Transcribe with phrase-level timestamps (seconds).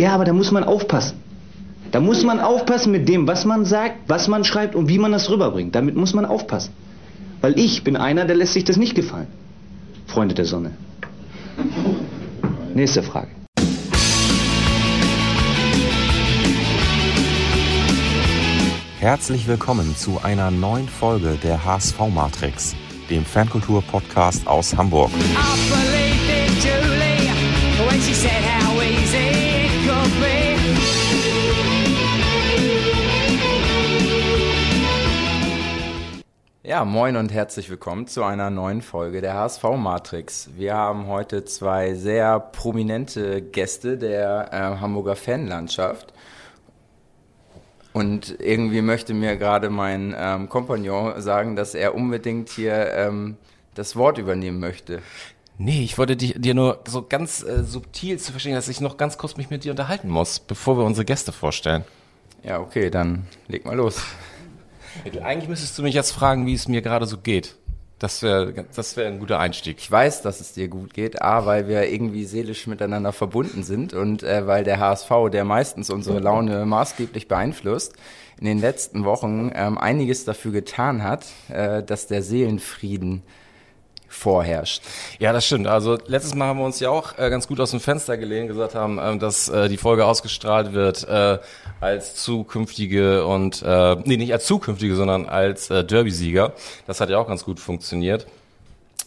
[0.00, 1.18] Ja, aber da muss man aufpassen.
[1.90, 5.12] Da muss man aufpassen mit dem, was man sagt, was man schreibt und wie man
[5.12, 5.74] das rüberbringt.
[5.74, 6.72] Damit muss man aufpassen.
[7.42, 9.26] Weil ich bin einer, der lässt sich das nicht gefallen.
[10.06, 10.70] Freunde der Sonne.
[12.74, 13.28] Nächste Frage.
[19.00, 22.74] Herzlich willkommen zu einer neuen Folge der HSV Matrix,
[23.10, 25.10] dem Fankultur-Podcast aus Hamburg.
[36.70, 40.50] Ja, moin und herzlich willkommen zu einer neuen Folge der HSV Matrix.
[40.54, 46.14] Wir haben heute zwei sehr prominente Gäste der äh, Hamburger Fanlandschaft.
[47.92, 53.36] Und irgendwie möchte mir gerade mein ähm, Kompagnon sagen, dass er unbedingt hier ähm,
[53.74, 55.02] das Wort übernehmen möchte.
[55.58, 58.96] Nee, ich wollte dich, dir nur so ganz äh, subtil zu verstehen, dass ich noch
[58.96, 61.82] ganz kurz mich mit dir unterhalten muss, bevor wir unsere Gäste vorstellen.
[62.44, 64.04] Ja, okay, dann leg mal los.
[65.22, 67.56] Eigentlich müsstest du mich jetzt fragen, wie es mir gerade so geht.
[67.98, 69.76] Das wäre das wär ein guter Einstieg.
[69.78, 73.92] Ich weiß, dass es dir gut geht, A, weil wir irgendwie seelisch miteinander verbunden sind
[73.92, 77.92] und äh, weil der HSV, der meistens unsere Laune maßgeblich beeinflusst,
[78.40, 83.22] in den letzten Wochen ähm, einiges dafür getan hat, äh, dass der Seelenfrieden
[84.10, 84.82] vorherrscht.
[85.20, 85.68] Ja, das stimmt.
[85.68, 88.48] Also letztes Mal haben wir uns ja auch äh, ganz gut aus dem Fenster gelehnt,
[88.48, 91.38] gesagt haben, ähm, dass äh, die Folge ausgestrahlt wird äh,
[91.80, 96.52] als zukünftige und äh, nee, nicht als zukünftige, sondern als äh, Derby-Sieger.
[96.86, 98.26] Das hat ja auch ganz gut funktioniert.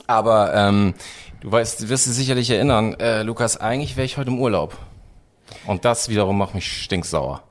[0.08, 0.94] Aber ähm,
[1.42, 4.78] du weißt, du wirst dich sicherlich erinnern, äh, Lukas, eigentlich wäre ich heute im Urlaub.
[5.68, 7.44] Und das wiederum macht mich stinksauer.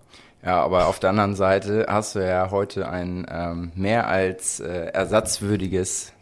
[0.45, 4.87] Ja, aber auf der anderen Seite hast du ja heute ein ähm, mehr als äh,
[4.87, 6.13] ersatzwürdiges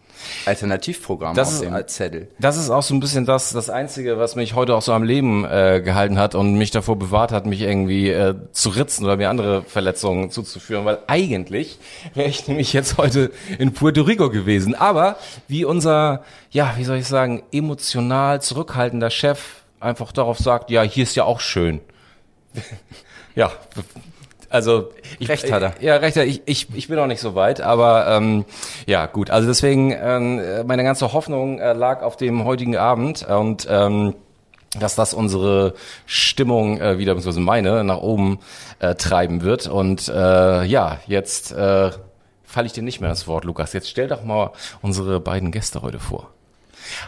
[0.47, 2.29] Alternativprogramm das auf ist, dem Zettel.
[2.39, 5.03] Das ist auch so ein bisschen das, das Einzige, was mich heute auch so am
[5.03, 9.17] Leben äh, gehalten hat und mich davor bewahrt hat, mich irgendwie äh, zu ritzen oder
[9.17, 11.79] mir andere Verletzungen zuzuführen, weil eigentlich
[12.15, 14.75] wäre ich nämlich jetzt heute in Puerto Rico gewesen.
[14.75, 15.17] Aber
[15.49, 21.05] wie unser, ja, wie soll ich sagen, emotional zurückhaltender Chef einfach darauf sagt, ja, hier
[21.05, 21.81] ist ja auch schön.
[23.35, 23.51] ja,
[24.51, 25.75] also ich, recht hat er.
[25.81, 26.29] Ja, recht hat er.
[26.29, 28.45] Ich, ich, ich bin noch nicht so weit, aber ähm,
[28.87, 29.31] ja gut.
[29.31, 34.15] Also deswegen ähm, meine ganze Hoffnung äh, lag auf dem heutigen Abend und ähm,
[34.79, 35.75] dass das unsere
[36.07, 38.39] Stimmung äh, wieder, beziehungsweise meine, nach oben
[38.79, 39.67] äh, treiben wird.
[39.67, 41.91] Und äh, ja, jetzt äh,
[42.45, 43.73] falle ich dir nicht mehr das Wort, Lukas.
[43.73, 44.51] Jetzt stell doch mal
[44.83, 46.31] unsere beiden Gäste heute vor.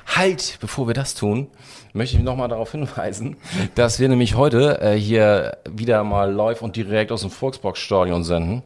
[0.06, 1.48] Halt, bevor wir das tun,
[1.92, 3.36] möchte ich nochmal darauf hinweisen,
[3.74, 8.62] dass wir nämlich heute äh, hier wieder mal live und direkt aus dem Volksbox-Stadion senden.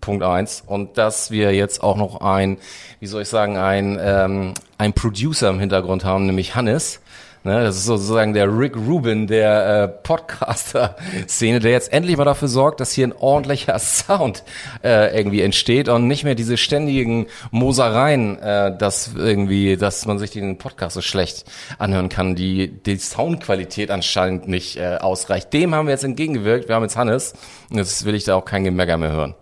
[0.00, 2.58] Punkt eins Und dass wir jetzt auch noch ein,
[3.00, 7.00] wie soll ich sagen, ein, ähm, ein Producer im Hintergrund haben, nämlich Hannes.
[7.46, 12.48] Ne, das ist sozusagen der Rick Rubin der äh, Podcaster-Szene, der jetzt endlich mal dafür
[12.48, 14.44] sorgt, dass hier ein ordentlicher Sound
[14.82, 20.30] äh, irgendwie entsteht und nicht mehr diese ständigen Mosereien, äh, dass irgendwie, dass man sich
[20.30, 21.44] den Podcast so schlecht
[21.76, 25.52] anhören kann, die die Soundqualität anscheinend nicht äh, ausreicht.
[25.52, 26.68] Dem haben wir jetzt entgegengewirkt.
[26.68, 27.34] Wir haben jetzt Hannes
[27.68, 29.34] und jetzt will ich da auch kein Gemecker mehr hören.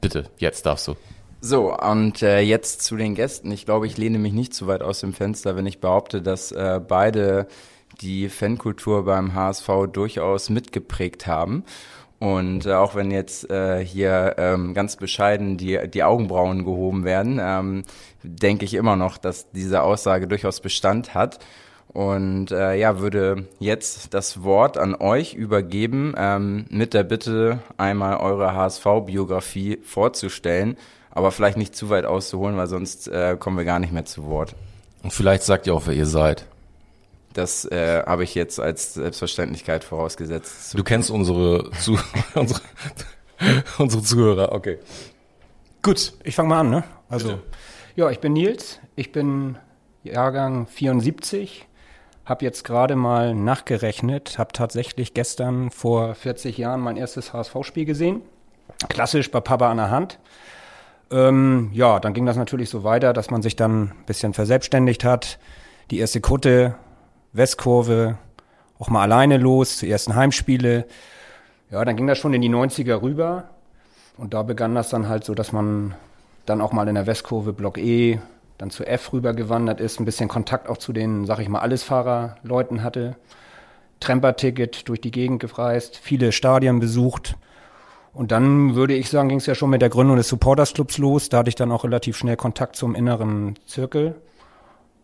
[0.00, 0.94] Bitte, jetzt darfst du.
[1.42, 3.50] So, und äh, jetzt zu den Gästen.
[3.50, 6.52] Ich glaube, ich lehne mich nicht zu weit aus dem Fenster, wenn ich behaupte, dass
[6.52, 7.46] äh, beide
[8.02, 11.64] die Fankultur beim HSV durchaus mitgeprägt haben.
[12.18, 17.40] Und äh, auch wenn jetzt äh, hier ähm, ganz bescheiden die, die Augenbrauen gehoben werden,
[17.42, 17.84] ähm,
[18.22, 21.38] denke ich immer noch, dass diese Aussage durchaus Bestand hat.
[21.88, 28.18] Und äh, ja, würde jetzt das Wort an euch übergeben, ähm, mit der Bitte, einmal
[28.18, 30.76] eure HSV-Biografie vorzustellen
[31.10, 34.26] aber vielleicht nicht zu weit auszuholen, weil sonst äh, kommen wir gar nicht mehr zu
[34.26, 34.54] Wort.
[35.02, 36.46] Und vielleicht sagt ihr auch, wer ihr seid.
[37.32, 40.76] Das äh, habe ich jetzt als Selbstverständlichkeit vorausgesetzt.
[40.76, 41.98] Du kennst unsere, zu,
[42.34, 42.60] unsere,
[43.78, 44.78] unsere Zuhörer, okay.
[45.82, 46.84] Gut, ich fange mal an, ne?
[47.08, 47.42] Also, Bitte.
[47.96, 49.56] ja, ich bin Nils, ich bin
[50.02, 51.66] Jahrgang 74,
[52.24, 58.22] habe jetzt gerade mal nachgerechnet, habe tatsächlich gestern vor 40 Jahren mein erstes HSV-Spiel gesehen.
[58.88, 60.18] Klassisch bei Papa an der Hand.
[61.10, 65.04] Ähm, ja, dann ging das natürlich so weiter, dass man sich dann ein bisschen verselbstständigt
[65.04, 65.38] hat.
[65.90, 66.76] Die erste Kutte,
[67.32, 68.16] Westkurve,
[68.78, 70.86] auch mal alleine los, die ersten Heimspiele.
[71.70, 73.50] Ja, dann ging das schon in die 90er rüber.
[74.16, 75.94] Und da begann das dann halt so, dass man
[76.46, 78.20] dann auch mal in der Westkurve Block E,
[78.58, 81.60] dann zu F rüber gewandert ist, ein bisschen Kontakt auch zu den, sag ich mal,
[81.60, 83.16] Allesfahrerleuten hatte.
[84.00, 87.36] Tremper-Ticket durch die Gegend gefreist, viele Stadien besucht.
[88.12, 90.98] Und dann würde ich sagen, ging es ja schon mit der Gründung des Supporters Clubs
[90.98, 91.28] los.
[91.28, 94.16] Da hatte ich dann auch relativ schnell Kontakt zum inneren Zirkel.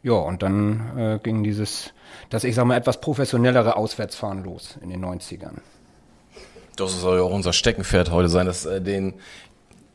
[0.02, 1.92] ja, und dann äh, ging dieses,
[2.30, 5.58] das ich sag mal etwas professionellere Auswärtsfahren los in den 90ern.
[6.76, 9.14] Das soll ja auch unser Steckenpferd heute sein, dass äh, den,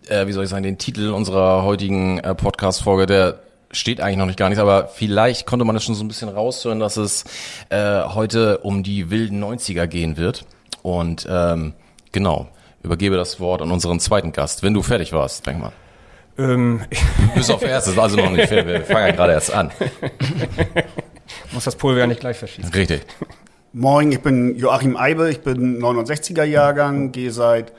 [0.07, 3.39] äh, wie soll ich sagen, den Titel unserer heutigen äh, Podcast-Folge, der
[3.71, 6.29] steht eigentlich noch nicht gar nicht, aber vielleicht konnte man das schon so ein bisschen
[6.29, 7.25] raushören, dass es
[7.69, 10.45] äh, heute um die wilden 90er gehen wird.
[10.81, 11.73] Und ähm,
[12.11, 12.49] genau,
[12.83, 15.71] übergebe das Wort an unseren zweiten Gast, wenn du fertig warst, denk mal.
[16.37, 16.81] Ähm.
[17.35, 18.49] Bis auf erstes, also noch nicht.
[18.49, 19.71] Wir fangen ja gerade erst an.
[21.51, 22.71] Muss das Pulver ja nicht gleich verschießen.
[22.73, 23.01] Richtig.
[23.73, 27.71] Moin, ich bin Joachim Eibe, ich bin 69er Jahrgang, gehe seit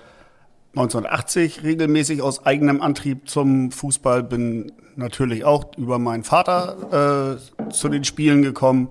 [0.75, 7.39] 1980 regelmäßig aus eigenem Antrieb zum Fußball, bin natürlich auch über meinen Vater
[7.69, 8.89] äh, zu den Spielen gekommen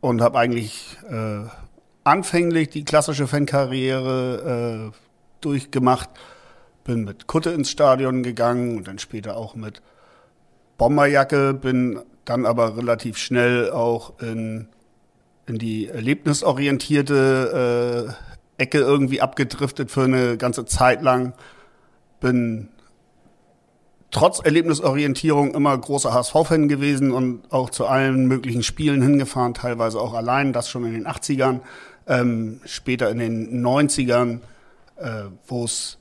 [0.00, 1.46] und habe eigentlich äh,
[2.04, 4.96] anfänglich die klassische Fankarriere äh,
[5.44, 6.10] durchgemacht.
[6.84, 9.82] Bin mit Kutte ins Stadion gegangen und dann später auch mit
[10.76, 14.68] Bomberjacke, bin dann aber relativ schnell auch in,
[15.46, 18.16] in die erlebnisorientierte
[18.58, 21.34] äh, Ecke irgendwie abgedriftet für eine ganze Zeit lang.
[22.20, 22.68] Bin
[24.14, 30.14] trotz Erlebnisorientierung immer großer HSV-Fan gewesen und auch zu allen möglichen Spielen hingefahren, teilweise auch
[30.14, 31.60] allein, das schon in den 80ern,
[32.06, 34.40] ähm, später in den 90ern,
[34.96, 35.98] äh, wo es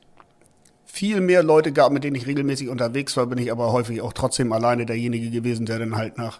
[0.86, 4.14] viel mehr Leute gab, mit denen ich regelmäßig unterwegs war, bin ich aber häufig auch
[4.14, 6.40] trotzdem alleine derjenige gewesen, der dann halt nach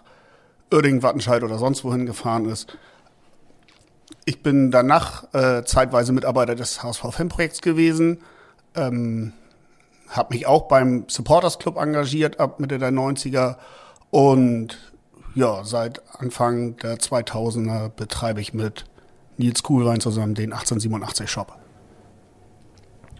[0.72, 2.78] Uerdingen, Wattenscheid oder sonst wohin gefahren ist.
[4.24, 8.20] Ich bin danach äh, zeitweise Mitarbeiter des HSV-Fanprojekts gewesen.
[8.74, 9.32] Ähm,
[10.08, 13.56] habe mich auch beim Supporters Club engagiert ab Mitte der 90er
[14.10, 14.92] und
[15.34, 18.84] ja, seit Anfang der 2000er betreibe ich mit
[19.36, 21.58] Nils Kuhlwein zusammen den 1887 Shop.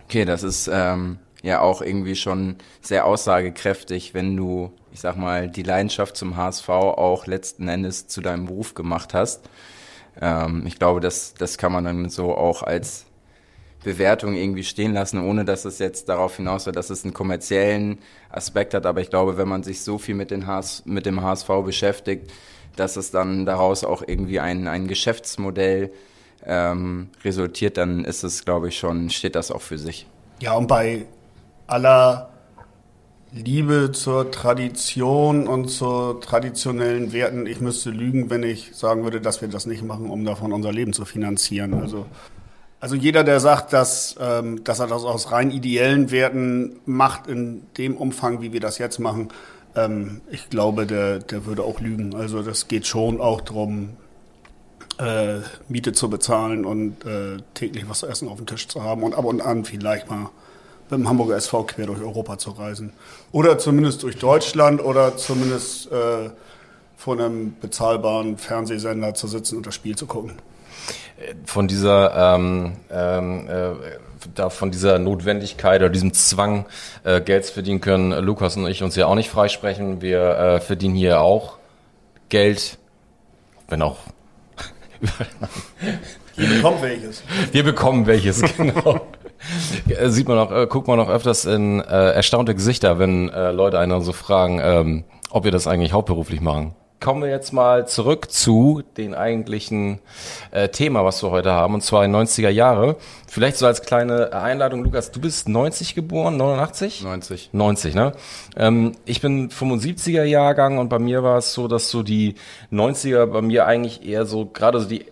[0.04, 5.48] Okay, das ist ähm, ja auch irgendwie schon sehr aussagekräftig, wenn du, ich sag mal,
[5.48, 9.48] die Leidenschaft zum HSV auch letzten Endes zu deinem Beruf gemacht hast.
[10.20, 13.06] Ähm, ich glaube, das, das kann man dann so auch als
[13.82, 17.98] Bewertung irgendwie stehen lassen, ohne dass es jetzt darauf hinaus wird, dass es einen kommerziellen
[18.30, 18.86] Aspekt hat.
[18.86, 22.32] Aber ich glaube, wenn man sich so viel mit, den HS, mit dem HSV beschäftigt,
[22.76, 25.92] dass es dann daraus auch irgendwie ein, ein Geschäftsmodell
[26.46, 30.06] ähm, resultiert, dann ist es, glaube ich, schon, steht das auch für sich.
[30.40, 31.06] Ja, und bei
[31.66, 32.30] aller
[33.32, 37.46] Liebe zur Tradition und zu traditionellen Werten.
[37.46, 40.72] Ich müsste lügen, wenn ich sagen würde, dass wir das nicht machen, um davon unser
[40.72, 41.74] Leben zu finanzieren.
[41.74, 42.06] Also,
[42.78, 47.62] also jeder, der sagt, dass, ähm, dass er das aus rein ideellen Werten macht, in
[47.76, 49.30] dem Umfang, wie wir das jetzt machen,
[49.74, 52.14] ähm, ich glaube, der, der würde auch lügen.
[52.14, 53.96] Also das geht schon auch darum,
[54.98, 59.02] äh, Miete zu bezahlen und äh, täglich was zu essen auf dem Tisch zu haben
[59.02, 60.30] und ab und an vielleicht mal
[60.90, 62.92] mit dem Hamburger SV quer durch Europa zu reisen.
[63.32, 66.30] Oder zumindest durch Deutschland oder zumindest äh,
[66.96, 70.32] vor einem bezahlbaren Fernsehsender zu sitzen und das Spiel zu gucken.
[71.44, 73.72] Von dieser, ähm, ähm, äh,
[74.34, 76.66] da von dieser Notwendigkeit oder diesem Zwang,
[77.04, 80.00] äh, Geld zu verdienen können Lukas und ich uns ja auch nicht freisprechen.
[80.00, 81.58] Wir äh, verdienen hier auch
[82.28, 82.78] Geld,
[83.68, 83.98] wenn auch
[86.36, 87.22] Wir bekommen welches.
[87.52, 89.06] Wir bekommen welches, genau.
[89.88, 93.52] Äh, sieht man auch, äh, guckt man auch öfters in äh, erstaunte Gesichter, wenn äh,
[93.52, 96.74] Leute einen so fragen, ähm, ob wir das eigentlich hauptberuflich machen.
[97.04, 99.98] Kommen wir jetzt mal zurück zu den eigentlichen
[100.52, 102.96] äh, Thema, was wir heute haben, und zwar in 90er Jahre.
[103.28, 107.02] Vielleicht so als kleine Einladung, Lukas, du bist 90 geboren, 89?
[107.02, 107.50] 90.
[107.52, 108.12] 90, ne?
[108.56, 112.36] Ähm, ich bin 75er Jahrgang und bei mir war es so, dass so die
[112.72, 115.04] 90er bei mir eigentlich eher so, gerade so die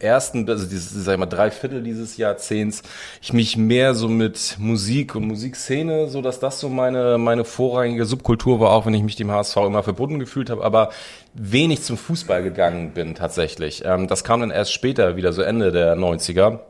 [0.00, 2.82] ersten, also dieses, sag ich mal, drei Viertel dieses Jahrzehnts,
[3.20, 8.04] ich mich mehr so mit Musik und Musikszene, so dass das so meine, meine vorrangige
[8.04, 10.90] Subkultur war, auch wenn ich mich dem HSV immer verbunden gefühlt habe, aber
[11.34, 13.82] wenig zum Fußball gegangen bin tatsächlich.
[13.84, 16.60] Ähm, das kam dann erst später wieder, so Ende der 90er,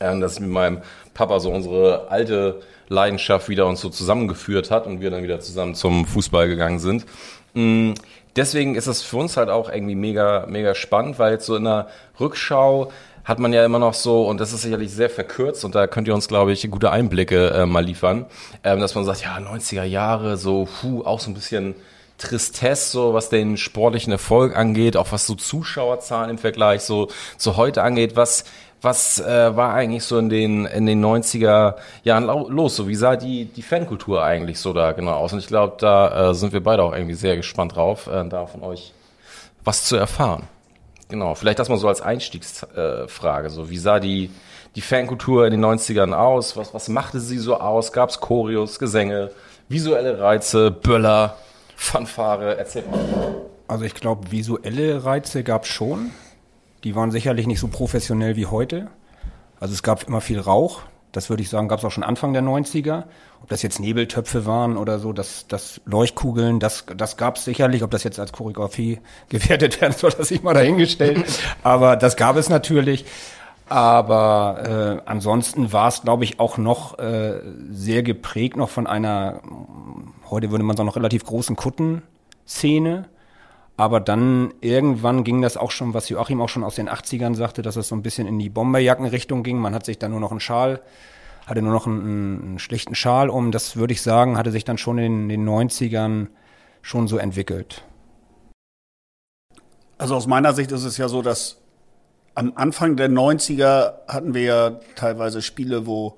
[0.00, 0.82] ähm, dass mit meinem
[1.14, 5.74] Papa so unsere alte Leidenschaft wieder uns so zusammengeführt hat und wir dann wieder zusammen
[5.74, 7.06] zum Fußball gegangen sind.
[8.36, 11.64] Deswegen ist es für uns halt auch irgendwie mega, mega spannend, weil jetzt so in
[11.64, 12.90] der Rückschau
[13.24, 16.08] hat man ja immer noch so, und das ist sicherlich sehr verkürzt, und da könnt
[16.08, 18.26] ihr uns, glaube ich, gute Einblicke äh, mal liefern,
[18.64, 21.74] ähm, dass man sagt, ja, 90er Jahre, so, puh, auch so ein bisschen
[22.18, 27.56] Tristesse, so was den sportlichen Erfolg angeht, auch was so Zuschauerzahlen im Vergleich so zu
[27.56, 28.44] heute angeht, was
[28.82, 32.76] was äh, war eigentlich so in den, in den 90er Jahren los?
[32.76, 35.32] So, wie sah die, die Fankultur eigentlich so da genau aus?
[35.32, 38.46] Und ich glaube, da äh, sind wir beide auch irgendwie sehr gespannt drauf, äh, da
[38.46, 38.92] von euch
[39.64, 40.44] was zu erfahren.
[41.08, 43.46] Genau, vielleicht das mal so als Einstiegsfrage.
[43.46, 44.30] Äh, so, wie sah die,
[44.76, 46.56] die Fankultur in den 90ern aus?
[46.56, 47.92] Was, was machte sie so aus?
[47.92, 49.30] Gab es Choreos, Gesänge,
[49.68, 51.36] visuelle Reize, Böller,
[51.76, 52.56] Fanfare?
[52.56, 53.00] Erzähl mal.
[53.68, 56.12] Also ich glaube, visuelle Reize gab es schon.
[56.84, 58.88] Die waren sicherlich nicht so professionell wie heute.
[59.58, 60.82] Also es gab immer viel Rauch.
[61.12, 63.04] Das würde ich sagen, gab es auch schon Anfang der 90er.
[63.42, 67.82] Ob das jetzt Nebeltöpfe waren oder so, das, das Leuchtkugeln, das, das gab es sicherlich.
[67.82, 71.24] Ob das jetzt als Choreografie gewertet werden soll, das ich mal dahingestellt.
[71.62, 73.04] Aber das gab es natürlich.
[73.68, 79.42] Aber äh, ansonsten war es, glaube ich, auch noch äh, sehr geprägt noch von einer,
[80.28, 83.08] heute würde man sagen, noch relativ großen Kuttenszene.
[83.80, 87.62] Aber dann irgendwann ging das auch schon, was Joachim auch schon aus den 80ern sagte,
[87.62, 89.56] dass es so ein bisschen in die Bomberjackenrichtung ging.
[89.56, 90.82] Man hat sich dann nur noch einen Schal,
[91.46, 93.52] hatte nur noch einen, einen schlichten Schal um.
[93.52, 96.26] Das würde ich sagen, hatte sich dann schon in den 90ern
[96.82, 97.82] schon so entwickelt.
[99.96, 101.56] Also aus meiner Sicht ist es ja so, dass
[102.34, 106.16] am Anfang der 90er hatten wir ja teilweise Spiele, wo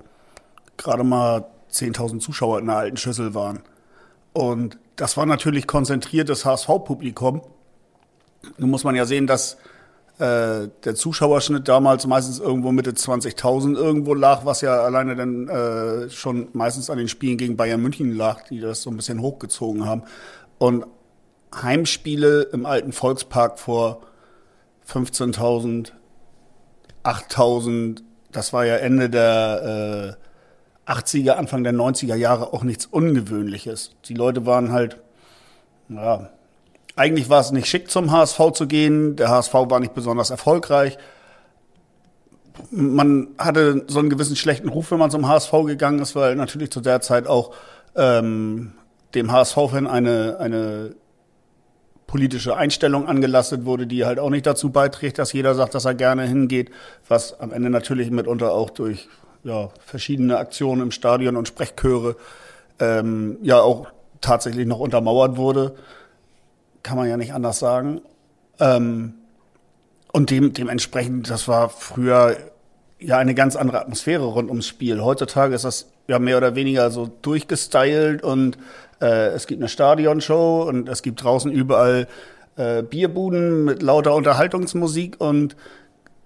[0.75, 3.61] gerade mal 10.000 Zuschauer in der alten Schüssel waren.
[4.33, 7.41] Und das war natürlich konzentriertes HSV-Publikum.
[8.57, 9.57] Nun muss man ja sehen, dass
[10.19, 16.09] äh, der Zuschauerschnitt damals meistens irgendwo Mitte 20.000 irgendwo lag, was ja alleine dann äh,
[16.09, 19.85] schon meistens an den Spielen gegen Bayern München lag, die das so ein bisschen hochgezogen
[19.85, 20.03] haben.
[20.59, 20.85] Und
[21.55, 24.01] Heimspiele im alten Volkspark vor
[24.87, 25.91] 15.000,
[27.03, 30.22] 8000, das war ja Ende der äh,
[30.85, 33.91] 80er, Anfang der 90er Jahre auch nichts Ungewöhnliches.
[34.05, 34.97] Die Leute waren halt,
[35.89, 36.29] ja,
[36.95, 39.15] eigentlich war es nicht schick zum HSV zu gehen.
[39.15, 40.97] Der HSV war nicht besonders erfolgreich.
[42.69, 46.71] Man hatte so einen gewissen schlechten Ruf, wenn man zum HSV gegangen ist, weil natürlich
[46.71, 47.55] zu der Zeit auch
[47.95, 48.73] ähm,
[49.15, 50.95] dem HSV-Fan eine, eine
[52.05, 55.95] politische Einstellung angelastet wurde, die halt auch nicht dazu beiträgt, dass jeder sagt, dass er
[55.95, 56.69] gerne hingeht,
[57.07, 59.07] was am Ende natürlich mitunter auch durch
[59.43, 62.15] ja, verschiedene Aktionen im Stadion und Sprechchöre
[62.79, 63.87] ähm, ja auch
[64.21, 65.75] tatsächlich noch untermauert wurde.
[66.81, 68.01] Kann man ja nicht anders sagen.
[68.59, 69.13] Ähm,
[70.11, 72.37] und dem, dementsprechend, das war früher
[72.99, 75.01] ja eine ganz andere Atmosphäre rund ums Spiel.
[75.01, 78.57] Heutzutage ist das ja mehr oder weniger so durchgestylt und
[79.01, 82.07] äh, es gibt eine Stadionshow und es gibt draußen überall
[82.55, 85.55] äh, Bierbuden mit lauter Unterhaltungsmusik und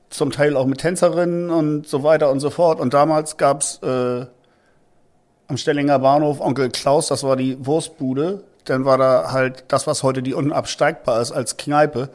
[0.09, 2.79] zum Teil auch mit Tänzerinnen und so weiter und so fort.
[2.79, 4.25] Und damals gab's äh,
[5.47, 8.43] am Stellinger Bahnhof Onkel Klaus, das war die Wurstbude.
[8.65, 12.09] Dann war da halt das, was heute die unabsteigbar ist als Kneipe.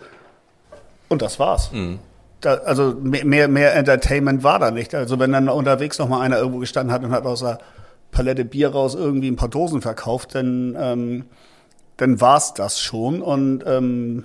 [1.08, 1.72] Und das war's.
[1.72, 1.98] Mhm.
[2.40, 4.94] Da, also mehr, mehr Entertainment war da nicht.
[4.94, 7.58] Also wenn dann unterwegs noch mal einer irgendwo gestanden hat und hat außer
[8.10, 11.24] Palette Bier raus irgendwie ein paar Dosen verkauft, dann, ähm,
[11.96, 13.22] dann war's das schon.
[13.22, 14.24] Und ähm,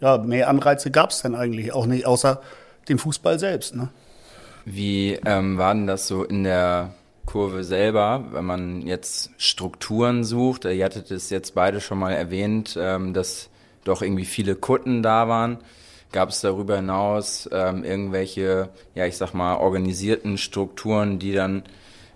[0.00, 2.40] ja, mehr Anreize gab's dann eigentlich auch nicht, außer
[2.88, 3.74] dem Fußball selbst.
[3.74, 3.88] Ne?
[4.64, 10.64] Wie ähm, war denn das so in der Kurve selber, wenn man jetzt Strukturen sucht?
[10.64, 13.48] Ihr hattet es jetzt beide schon mal erwähnt, ähm, dass
[13.84, 15.58] doch irgendwie viele Kutten da waren.
[16.12, 21.64] Gab es darüber hinaus ähm, irgendwelche, ja, ich sag mal, organisierten Strukturen, die dann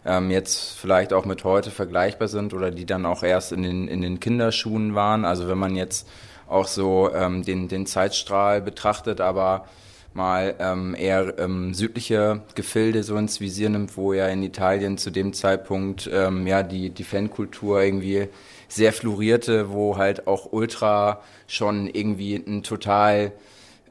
[0.05, 3.89] ähm, jetzt vielleicht auch mit heute vergleichbar sind oder die dann auch erst in den,
[3.89, 5.25] in den Kinderschuhen waren.
[5.25, 6.09] Also wenn man jetzt
[6.51, 9.67] auch so ähm, den, den Zeitstrahl betrachtet, aber
[10.13, 15.11] mal ähm, eher ähm, südliche Gefilde so ins Visier nimmt, wo ja in Italien zu
[15.11, 18.29] dem Zeitpunkt ähm, ja die, die Fankultur irgendwie
[18.69, 23.33] sehr florierte, wo halt auch Ultra schon irgendwie ein total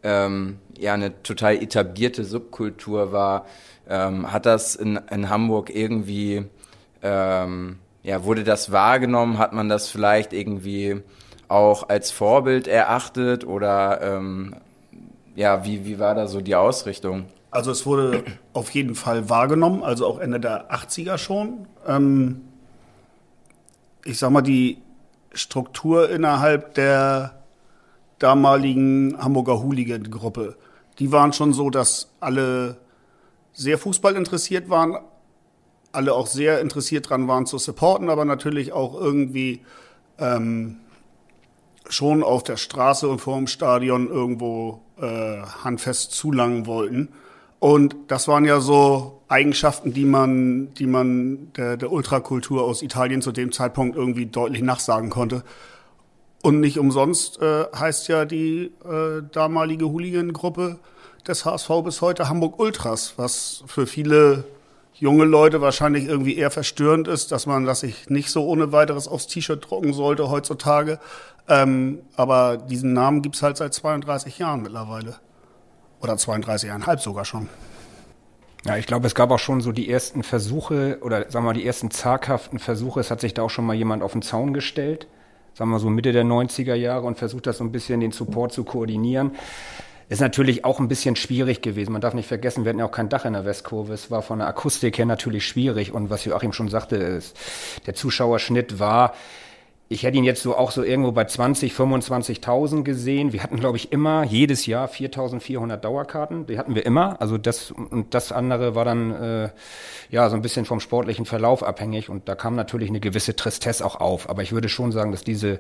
[0.04, 3.46] ähm, ja eine total etablierte Subkultur war,
[3.90, 6.46] ähm, hat das in, in Hamburg irgendwie,
[7.02, 9.40] ähm, ja, wurde das wahrgenommen?
[9.40, 11.02] Hat man das vielleicht irgendwie
[11.50, 14.56] auch als Vorbild erachtet oder ähm,
[15.36, 17.26] ja, wie, wie war da so die Ausrichtung?
[17.52, 21.68] Also es wurde auf jeden Fall wahrgenommen, also auch Ende der 80er schon.
[21.88, 22.42] Ähm,
[24.06, 24.78] ich sag mal, die
[25.34, 27.42] Struktur innerhalb der
[28.20, 30.56] damaligen Hamburger Hooligan-Gruppe,
[31.00, 32.78] die waren schon so, dass alle
[33.54, 34.98] sehr Fußball interessiert waren,
[35.92, 39.62] alle auch sehr interessiert dran waren zu supporten, aber natürlich auch irgendwie
[40.20, 40.78] ähm,
[41.90, 47.10] schon auf der Straße und vor dem Stadion irgendwo äh, handfest zulangen wollten.
[47.60, 53.22] Und das waren ja so Eigenschaften, die man, die man der, der Ultrakultur aus Italien
[53.22, 55.44] zu dem Zeitpunkt irgendwie deutlich nachsagen konnte.
[56.42, 60.80] Und nicht umsonst äh, heißt ja die äh, damalige Hooligan-Gruppe
[61.28, 64.46] des HSV bis heute Hamburg Ultras, was für viele
[64.94, 69.08] junge Leute wahrscheinlich irgendwie eher verstörend ist, dass man das sich nicht so ohne weiteres
[69.08, 71.00] aufs T-Shirt drucken sollte heutzutage.
[71.50, 75.16] Ähm, aber diesen Namen gibt's halt seit 32 Jahren mittlerweile.
[76.02, 77.50] Oder 32,5 sogar schon.
[78.66, 81.54] Ja, ich glaube, es gab auch schon so die ersten Versuche oder sagen wir mal
[81.54, 83.00] die ersten zaghaften Versuche.
[83.00, 85.08] Es hat sich da auch schon mal jemand auf den Zaun gestellt
[85.60, 88.54] sagen wir so Mitte der 90er Jahre und versucht das so ein bisschen den Support
[88.54, 89.32] zu koordinieren.
[90.08, 91.92] Ist natürlich auch ein bisschen schwierig gewesen.
[91.92, 93.94] Man darf nicht vergessen, wir hatten ja auch kein Dach in der Westkurve.
[93.94, 95.94] Es war von der Akustik her natürlich schwierig.
[95.94, 97.38] Und was Joachim schon sagte, ist,
[97.86, 99.14] der Zuschauerschnitt war
[99.92, 103.34] ich hätte ihn jetzt so auch so irgendwo bei 20, 25.000 gesehen.
[103.34, 106.46] Wir hatten, glaube ich, immer jedes Jahr 4.400 Dauerkarten.
[106.46, 107.20] Die hatten wir immer.
[107.20, 109.50] Also das und das andere war dann äh,
[110.12, 113.84] ja so ein bisschen vom sportlichen Verlauf abhängig und da kam natürlich eine gewisse Tristesse
[113.84, 114.30] auch auf.
[114.30, 115.60] Aber ich würde schon sagen, dass diese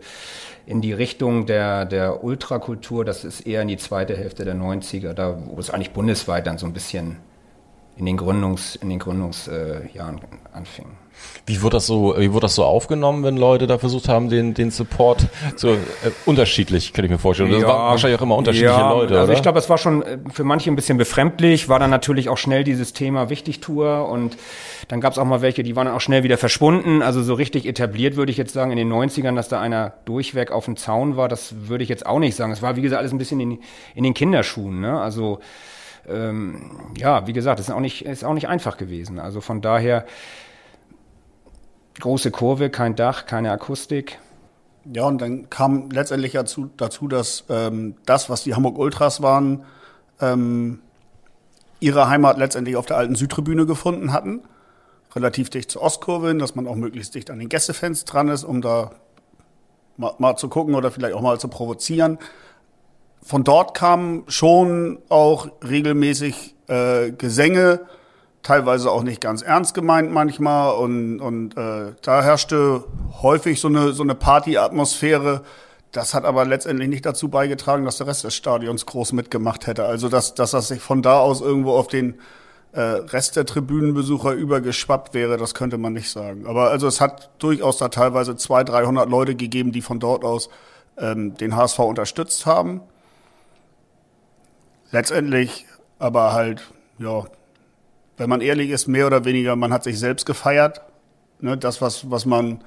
[0.67, 5.13] in die Richtung der der Ultrakultur, das ist eher in die zweite Hälfte der 90er,
[5.13, 7.17] da wo es eigentlich bundesweit dann so ein bisschen
[7.99, 10.87] in den Gründungs in den Gründungsjahren äh, anfing.
[11.45, 14.53] Wie wurde das so, wie wurde das so aufgenommen, wenn Leute da versucht haben, den,
[14.53, 15.27] den Support
[15.57, 15.75] zu, äh,
[16.25, 17.51] unterschiedlich, kann ich mir vorstellen.
[17.51, 19.33] Das ja, waren wahrscheinlich auch immer unterschiedliche ja, Leute, Also oder?
[19.33, 22.37] ich glaube, es war schon äh, für manche ein bisschen befremdlich, war dann natürlich auch
[22.37, 24.37] schnell dieses Thema Wichtigtour und
[24.87, 27.01] dann gab es auch mal welche, die waren dann auch schnell wieder verschwunden.
[27.01, 30.51] Also so richtig etabliert würde ich jetzt sagen, in den 90ern, dass da einer durchweg
[30.51, 32.53] auf dem Zaun war, das würde ich jetzt auch nicht sagen.
[32.53, 33.59] Es war, wie gesagt, alles ein bisschen in,
[33.93, 35.01] in den Kinderschuhen, ne?
[35.01, 35.39] Also,
[36.09, 39.19] ähm, ja, wie gesagt, ist auch nicht, ist auch nicht einfach gewesen.
[39.19, 40.05] Also von daher,
[41.99, 44.19] große Kurve, kein Dach, keine Akustik.
[44.91, 49.65] Ja, und dann kam letztendlich dazu, dazu dass ähm, das, was die Hamburg Ultras waren,
[50.21, 50.79] ähm,
[51.79, 54.41] ihre Heimat letztendlich auf der alten Südtribüne gefunden hatten.
[55.15, 58.43] Relativ dicht zur Ostkurve hin, dass man auch möglichst dicht an den Gästefans dran ist,
[58.43, 58.91] um da
[59.97, 62.19] mal, mal zu gucken oder vielleicht auch mal zu provozieren.
[63.21, 67.81] Von dort kamen schon auch regelmäßig äh, Gesänge,
[68.43, 72.83] teilweise auch nicht ganz ernst gemeint manchmal und, und äh, da herrschte
[73.21, 75.41] häufig so eine, so eine Party-Atmosphäre.
[75.91, 79.85] Das hat aber letztendlich nicht dazu beigetragen, dass der Rest des Stadions groß mitgemacht hätte.
[79.85, 82.19] Also dass, dass das sich von da aus irgendwo auf den
[82.71, 86.45] äh, Rest der Tribünenbesucher übergeschwappt wäre, das könnte man nicht sagen.
[86.45, 90.49] Aber also es hat durchaus da teilweise 200, 300 Leute gegeben, die von dort aus
[90.97, 92.81] ähm, den HSV unterstützt haben.
[94.91, 95.65] Letztendlich
[95.99, 97.25] aber halt, ja,
[98.17, 100.81] wenn man ehrlich ist, mehr oder weniger, man hat sich selbst gefeiert.
[101.39, 102.61] Ne, das, was, was man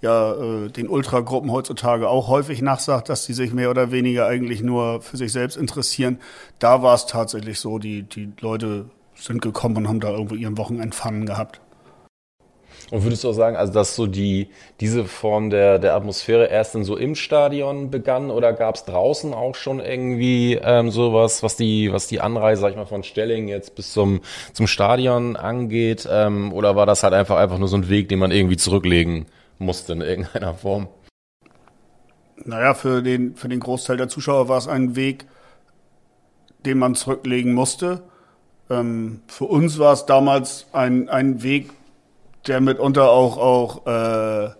[0.00, 4.62] ja äh, den Ultragruppen heutzutage auch häufig nachsagt, dass sie sich mehr oder weniger eigentlich
[4.62, 6.18] nur für sich selbst interessieren.
[6.58, 10.56] Da war es tatsächlich so, die, die Leute sind gekommen und haben da irgendwo ihren
[10.56, 11.60] Wochenendpfannen gehabt.
[12.90, 14.48] Und würdest du auch sagen, also dass so die
[14.80, 19.32] diese Form der, der Atmosphäre erst dann so im Stadion begann oder gab es draußen
[19.32, 23.46] auch schon irgendwie ähm, sowas, was die, was die Anreise, sag ich mal, von Stelling
[23.46, 24.20] jetzt bis zum,
[24.52, 26.08] zum Stadion angeht?
[26.10, 29.26] Ähm, oder war das halt einfach einfach nur so ein Weg, den man irgendwie zurücklegen
[29.58, 30.88] musste in irgendeiner Form?
[32.44, 35.26] Naja, für den, für den Großteil der Zuschauer war es ein Weg,
[36.64, 38.02] den man zurücklegen musste.
[38.68, 41.70] Ähm, für uns war es damals ein, ein Weg,
[42.46, 44.50] der mitunter auch, auch äh,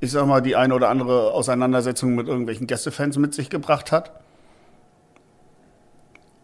[0.00, 4.12] ich sag mal, die eine oder andere Auseinandersetzung mit irgendwelchen Gästefans mit sich gebracht hat.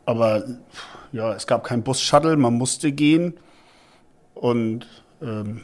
[0.07, 0.45] Aber
[1.13, 3.35] ja, es gab kein Bus-Shuttle, man musste gehen.
[4.35, 4.87] Und
[5.23, 5.63] ähm,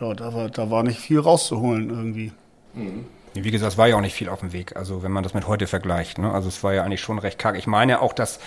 [0.00, 2.32] ja, da war, da war nicht viel rauszuholen irgendwie.
[2.74, 3.06] Mhm.
[3.34, 5.34] Wie gesagt, es war ja auch nicht viel auf dem Weg, also wenn man das
[5.34, 6.18] mit heute vergleicht.
[6.18, 6.32] Ne?
[6.32, 7.58] Also es war ja eigentlich schon recht karg.
[7.58, 8.38] Ich meine auch, dass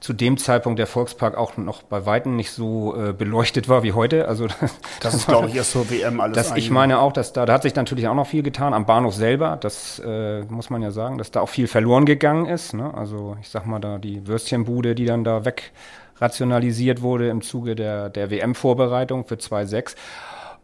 [0.00, 3.92] zu dem Zeitpunkt der Volkspark auch noch bei Weitem nicht so äh, beleuchtet war wie
[3.92, 4.26] heute.
[4.26, 4.46] Also
[5.00, 6.36] das ist, glaube ich, erst so WM alles.
[6.36, 8.86] Das, ich meine auch, dass da, da hat sich natürlich auch noch viel getan am
[8.86, 9.58] Bahnhof selber.
[9.60, 12.72] Das äh, muss man ja sagen, dass da auch viel verloren gegangen ist.
[12.72, 12.92] Ne?
[12.94, 15.72] Also ich sag mal da die Würstchenbude, die dann da weg
[16.18, 19.96] rationalisiert wurde im Zuge der, der WM-Vorbereitung für 2.6.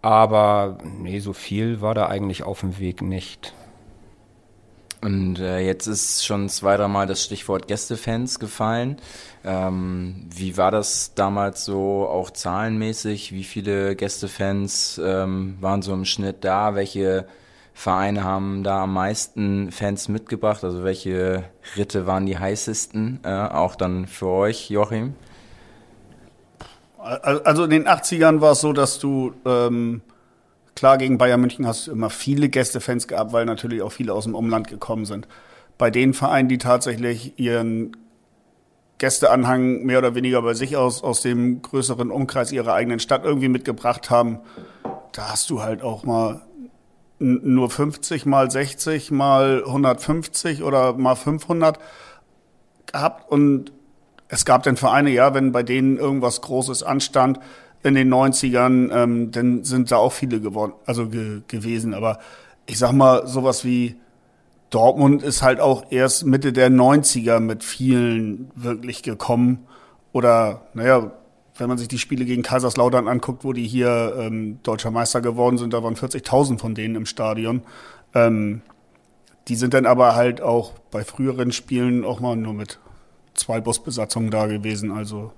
[0.02, 3.54] Aber nee, so viel war da eigentlich auf dem Weg nicht.
[5.06, 8.96] Und äh, jetzt ist schon zwei, dreimal das Stichwort Gästefans gefallen.
[9.44, 13.30] Ähm, wie war das damals so auch zahlenmäßig?
[13.30, 16.74] Wie viele Gästefans ähm, waren so im Schnitt da?
[16.74, 17.28] Welche
[17.72, 20.64] Vereine haben da am meisten Fans mitgebracht?
[20.64, 21.44] Also welche
[21.76, 23.20] Ritte waren die heißesten?
[23.22, 25.14] Äh, auch dann für euch, Joachim?
[26.98, 30.02] Also in den 80ern war es so, dass du ähm,
[30.76, 34.24] Klar, gegen Bayern München hast du immer viele Gästefans gehabt, weil natürlich auch viele aus
[34.24, 35.26] dem Umland gekommen sind.
[35.78, 37.96] Bei den Vereinen, die tatsächlich ihren
[38.98, 43.48] Gästeanhang mehr oder weniger bei sich aus, aus dem größeren Umkreis ihrer eigenen Stadt irgendwie
[43.48, 44.40] mitgebracht haben,
[45.12, 46.42] da hast du halt auch mal
[47.18, 51.78] nur 50 mal 60 mal 150 oder mal 500
[52.84, 53.72] gehabt und
[54.28, 57.38] es gab dann Vereine, ja, wenn bei denen irgendwas Großes anstand,
[57.86, 61.94] in den 90ern, ähm, dann sind da auch viele geworden, also ge gewesen.
[61.94, 62.18] Aber
[62.66, 63.96] ich sag mal, sowas wie
[64.70, 69.66] Dortmund ist halt auch erst Mitte der 90er mit vielen wirklich gekommen.
[70.12, 71.12] Oder, naja,
[71.56, 75.58] wenn man sich die Spiele gegen Kaiserslautern anguckt, wo die hier ähm, deutscher Meister geworden
[75.58, 77.62] sind, da waren 40.000 von denen im Stadion.
[78.14, 78.62] Ähm,
[79.48, 82.80] die sind dann aber halt auch bei früheren Spielen auch mal nur mit
[83.34, 84.90] zwei Busbesatzungen da gewesen.
[84.90, 85.32] Also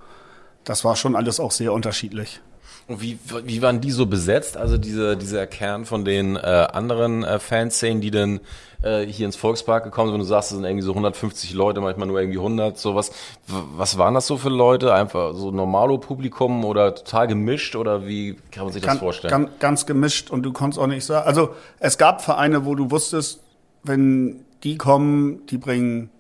[0.68, 2.40] das war schon alles auch sehr unterschiedlich.
[2.88, 4.57] Und wie, wie waren die so besetzt?
[4.57, 8.40] Also diese, dieser Kern von den äh, anderen äh, Fanszenen, die dann
[8.83, 11.81] äh, hier ins Volkspark gekommen sind, wenn du sagst, es sind irgendwie so 150 Leute,
[11.81, 13.12] manchmal nur irgendwie 100, sowas.
[13.46, 14.94] Was waren das so für Leute?
[14.94, 19.31] Einfach so normalo Publikum oder total gemischt oder wie kann man sich das Ganz, vorstellen?
[19.31, 21.26] ganz, ganz gemischt und du konntest auch nicht sagen.
[21.26, 21.50] Also
[21.81, 23.40] es gab Vereine, wo du wusstest,
[23.85, 26.11] wenn die kommen, die bringen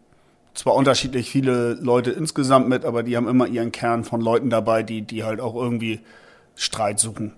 [0.58, 4.82] zwar unterschiedlich viele Leute insgesamt mit, aber die haben immer ihren Kern von Leuten dabei,
[4.82, 6.00] die, die halt auch irgendwie
[6.56, 7.34] Streit suchen.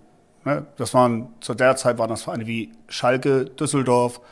[0.47, 0.65] Ne?
[0.79, 4.23] Das waren, zu der Zeit waren das Vereine wie Schalke, Düsseldorf.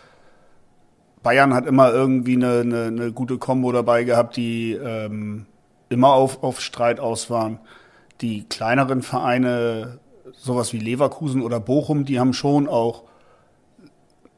[1.22, 5.44] Bayern hat immer irgendwie eine, eine, eine gute Kombo dabei gehabt, die ähm,
[5.90, 7.58] immer auf, auf Streit aus waren.
[8.22, 9.98] Die kleineren Vereine,
[10.32, 13.02] sowas wie Leverkusen oder Bochum, die haben schon auch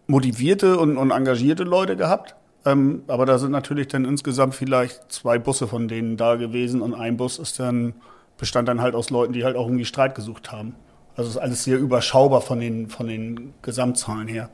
[0.09, 2.35] motivierte und, und engagierte Leute gehabt.
[2.67, 6.95] Ähm, aber da sind natürlich dann insgesamt vielleicht zwei Busse von denen da gewesen und
[6.95, 7.95] ein Bus ist dann,
[8.37, 10.75] bestand dann halt aus Leuten, die halt auch irgendwie Streit gesucht haben.
[11.17, 14.51] Also ist alles sehr überschaubar von den, von den Gesamtzahlen her.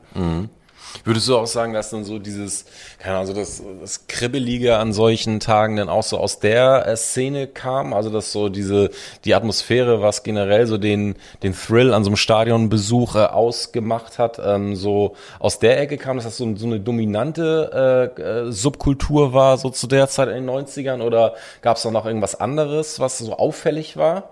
[1.03, 2.65] Würdest du auch sagen, dass dann so dieses,
[2.99, 6.97] keine Ahnung, so das, das Kribbelige an solchen Tagen dann auch so aus der äh,
[6.97, 7.93] Szene kam?
[7.93, 8.89] Also dass so diese,
[9.25, 14.39] die Atmosphäre, was generell so den, den Thrill an so einem Stadionbesuch äh, ausgemacht hat,
[14.43, 19.33] ähm, so aus der Ecke kam, dass das so, so eine dominante äh, äh, Subkultur
[19.33, 21.01] war, so zu der Zeit in den 90ern?
[21.01, 24.29] Oder gab es da noch irgendwas anderes, was so auffällig war?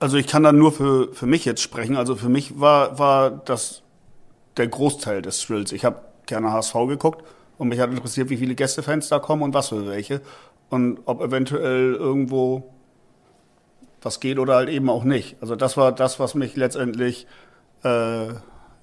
[0.00, 1.96] Also ich kann da nur für, für mich jetzt sprechen.
[1.96, 3.81] Also für mich war, war das
[4.56, 5.72] der Großteil des Thrills.
[5.72, 7.24] Ich habe gerne HSV geguckt
[7.58, 10.20] und mich hat interessiert, wie viele Gästefans da kommen und was für welche.
[10.70, 12.72] Und ob eventuell irgendwo
[14.00, 15.36] was geht oder halt eben auch nicht.
[15.40, 17.26] Also das war das, was mich letztendlich
[17.84, 18.28] äh,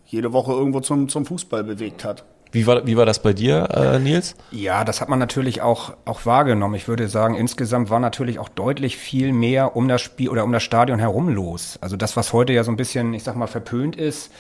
[0.06, 2.24] jede Woche irgendwo zum, zum Fußball bewegt hat.
[2.52, 4.36] Wie war, wie war das bei dir, äh, Nils?
[4.50, 6.74] Ja, das hat man natürlich auch, auch wahrgenommen.
[6.74, 10.52] Ich würde sagen, insgesamt war natürlich auch deutlich viel mehr um das Spiel oder um
[10.52, 11.78] das Stadion herum los.
[11.82, 14.32] Also das, was heute ja so ein bisschen, ich sag mal, verpönt ist,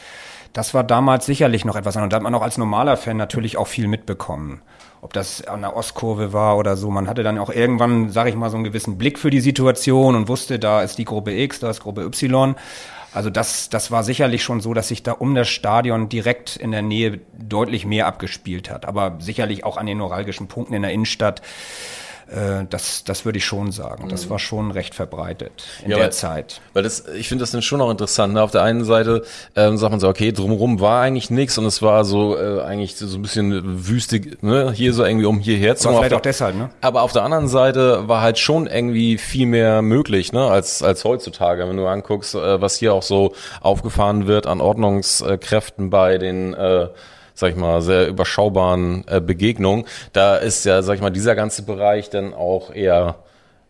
[0.53, 2.05] das war damals sicherlich noch etwas anderes.
[2.05, 4.61] Und da hat man auch als normaler Fan natürlich auch viel mitbekommen.
[5.01, 6.89] Ob das an der Ostkurve war oder so.
[6.89, 10.15] Man hatte dann auch irgendwann, sag ich mal, so einen gewissen Blick für die Situation
[10.15, 12.55] und wusste, da ist die Gruppe X, da ist Gruppe Y.
[13.13, 16.71] Also das, das war sicherlich schon so, dass sich da um das Stadion direkt in
[16.71, 18.85] der Nähe deutlich mehr abgespielt hat.
[18.85, 21.41] Aber sicherlich auch an den neuralgischen Punkten in der Innenstadt.
[22.29, 24.07] Äh, das, das würde ich schon sagen.
[24.09, 26.61] Das war schon recht verbreitet in Ja, der weil- Zeit.
[26.73, 28.33] Weil das, ich finde das dann schon auch interessant.
[28.35, 28.41] Ne?
[28.43, 29.23] Auf der einen Seite
[29.55, 32.95] ähm, sagt man so, okay, drumherum war eigentlich nichts und es war so äh, eigentlich
[32.97, 34.71] so ein bisschen wüstig, ne?
[34.71, 36.07] hier so irgendwie um hierher zu Aber kommen.
[36.07, 36.69] vielleicht auch deshalb, ne?
[36.81, 41.03] Aber auf der anderen Seite war halt schon irgendwie viel mehr möglich, ne, als, als
[41.05, 41.67] heutzutage.
[41.67, 46.87] Wenn du anguckst, äh, was hier auch so aufgefahren wird an Ordnungskräften bei den, äh,
[47.39, 51.63] sag ich mal, sehr überschaubaren äh, Begegnungen, da ist ja, sag ich mal, dieser ganze
[51.63, 53.15] Bereich dann auch eher,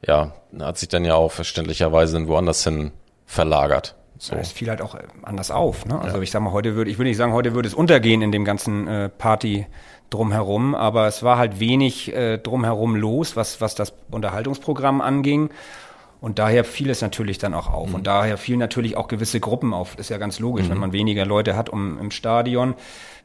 [0.05, 2.91] ja, hat sich dann ja auch verständlicherweise dann woanders hin
[3.27, 3.95] verlagert.
[4.17, 4.35] So.
[4.35, 5.85] Es fiel halt auch äh, anders auf.
[5.85, 6.01] Ne?
[6.01, 8.31] Also ich sag mal, heute würde, ich will nicht sagen, heute würde es untergehen in
[8.31, 9.67] dem ganzen äh, Party
[10.09, 15.51] drumherum, aber es war halt wenig äh, drumherum los, was, was das Unterhaltungsprogramm anging.
[16.21, 17.93] Und daher fiel es natürlich dann auch auf.
[17.93, 19.97] Und daher fielen natürlich auch gewisse Gruppen auf.
[19.97, 22.75] Ist ja ganz logisch, wenn man weniger Leute hat um, im Stadion.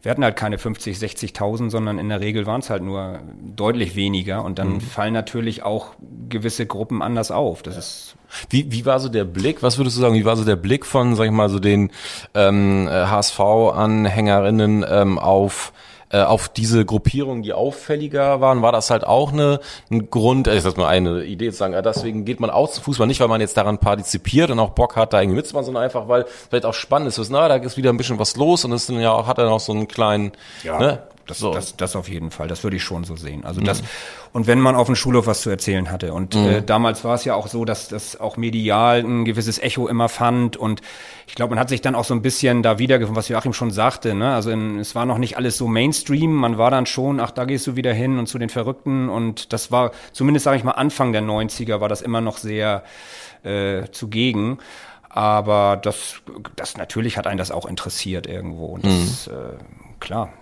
[0.05, 3.97] Wir hatten halt keine 50, 60.000, sondern in der Regel waren es halt nur deutlich
[3.97, 4.45] weniger.
[4.45, 5.95] Und dann fallen natürlich auch
[6.29, 7.63] gewisse Gruppen anders auf.
[7.63, 8.17] Das ist
[8.51, 10.85] Wie, wie war so der Blick, was würdest du sagen, wie war so der Blick
[10.85, 11.91] von, sag ich mal, so den
[12.35, 15.73] ähm, HSV-Anhängerinnen ähm, auf
[16.15, 19.59] äh, auf diese Gruppierungen, die auffälliger waren, war das halt auch eine,
[19.91, 22.71] ein Grund, äh, ich sag mal eine Idee zu sagen, ah, deswegen geht man auch
[22.71, 25.67] zum Fußball, nicht weil man jetzt daran partizipiert und auch Bock hat, da irgendwie mitzumachen,
[25.67, 28.65] sondern einfach, weil vielleicht auch spannend ist, na, da ist wieder ein bisschen was los
[28.65, 30.33] und es ja auch, hat dann auch so einen kleinen,
[30.79, 31.03] ne?
[31.27, 31.53] Das, so.
[31.53, 33.45] das, das auf jeden Fall, das würde ich schon so sehen.
[33.45, 33.83] Also das
[34.33, 37.25] und wenn man auf dem Schulhof was zu erzählen hatte und äh, damals war es
[37.25, 40.83] ja auch so, dass das auch medial ein gewisses Echo immer fand und
[41.27, 43.71] ich glaube, man hat sich dann auch so ein bisschen da wiedergefunden, was Joachim schon
[43.71, 44.15] sagte.
[44.15, 44.35] Ne?
[44.35, 47.45] Also in, es war noch nicht alles so Mainstream, man war dann schon, ach da
[47.45, 50.73] gehst du wieder hin und zu den Verrückten und das war zumindest sage ich mal
[50.73, 52.85] Anfang der 90er war das immer noch sehr
[53.45, 54.59] äh, zugegen.
[55.09, 56.17] Aber das,
[56.57, 59.57] das natürlich hat einen das auch interessiert irgendwo und das äh,
[60.01, 60.33] klar.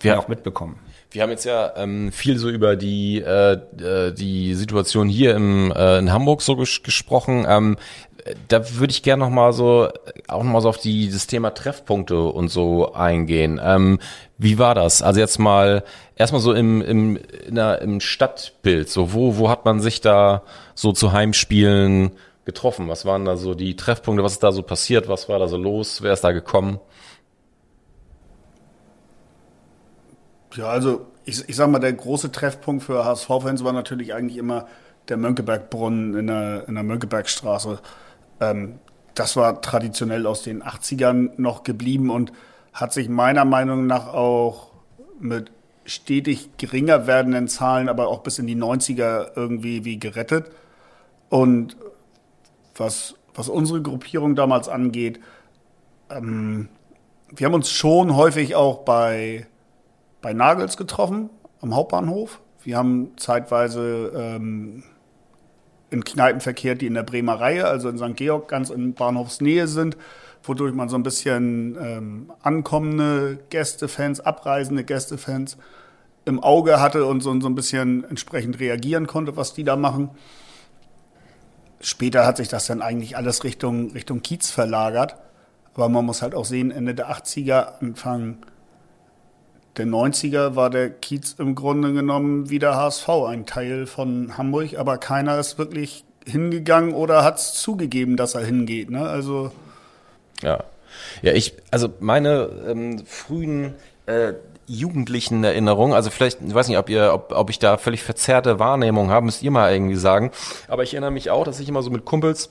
[0.00, 0.78] Wir- auch mitbekommen.
[1.10, 5.70] Wir haben jetzt ja ähm, viel so über die äh, äh, die Situation hier im
[5.70, 7.46] äh, in Hamburg so ges gesprochen.
[7.48, 7.76] Ähm,
[8.24, 9.88] äh, da würde ich gerne noch mal so
[10.26, 13.60] auch noch mal so auf die das Thema Treffpunkte und so eingehen.
[13.62, 14.00] Ähm,
[14.38, 15.02] wie war das?
[15.02, 15.84] Also jetzt mal
[16.16, 18.88] erstmal so im im in der, im Stadtbild.
[18.90, 20.42] So wo wo hat man sich da
[20.74, 22.10] so zu Heimspielen
[22.44, 22.88] getroffen?
[22.88, 24.24] Was waren da so die Treffpunkte?
[24.24, 25.06] Was ist da so passiert?
[25.08, 26.02] Was war da so los?
[26.02, 26.80] Wer ist da gekommen?
[30.54, 34.66] Ja, also ich, ich sag mal, der große Treffpunkt für HSV-Fans war natürlich eigentlich immer
[35.08, 37.80] der Mönckebergbrunnen in der, in der Mönckebergstraße.
[38.40, 38.78] Ähm,
[39.14, 42.32] das war traditionell aus den 80ern noch geblieben und
[42.72, 44.72] hat sich meiner Meinung nach auch
[45.20, 45.50] mit
[45.84, 50.50] stetig geringer werdenden Zahlen, aber auch bis in die 90er irgendwie wie gerettet.
[51.28, 51.76] Und
[52.74, 55.20] was, was unsere Gruppierung damals angeht,
[56.10, 56.68] ähm,
[57.30, 59.46] wir haben uns schon häufig auch bei,
[60.24, 61.28] bei Nagels getroffen
[61.60, 62.40] am Hauptbahnhof.
[62.62, 64.82] Wir haben zeitweise ähm,
[65.90, 68.16] in Kneipen verkehrt, die in der Bremer Reihe, also in St.
[68.16, 69.98] Georg, ganz in Bahnhofsnähe sind,
[70.42, 75.58] wodurch man so ein bisschen ähm, ankommende Gästefans, abreisende Gästefans
[76.24, 80.08] im Auge hatte und so, so ein bisschen entsprechend reagieren konnte, was die da machen.
[81.82, 85.16] Später hat sich das dann eigentlich alles Richtung, Richtung Kiez verlagert.
[85.74, 88.38] Aber man muss halt auch sehen, Ende der 80er, Anfang
[89.76, 94.78] der 90er war der Kiez im Grunde genommen wie der HSV, ein Teil von Hamburg,
[94.78, 98.90] aber keiner ist wirklich hingegangen oder hat es zugegeben, dass er hingeht.
[98.90, 99.06] Ne?
[99.06, 99.52] Also
[100.42, 100.64] ja.
[101.22, 103.74] Ja, ich, also meine ähm, frühen
[104.06, 104.34] äh,
[104.66, 108.58] jugendlichen Erinnerungen, also vielleicht, ich weiß nicht, ob ihr, ob, ob ich da völlig verzerrte
[108.58, 110.30] Wahrnehmung habe, müsst ihr mal irgendwie sagen.
[110.68, 112.50] Aber ich erinnere mich auch, dass ich immer so mit Kumpels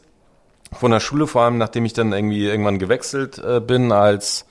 [0.72, 4.46] von der Schule, vor allem nachdem ich dann irgendwie irgendwann gewechselt äh, bin als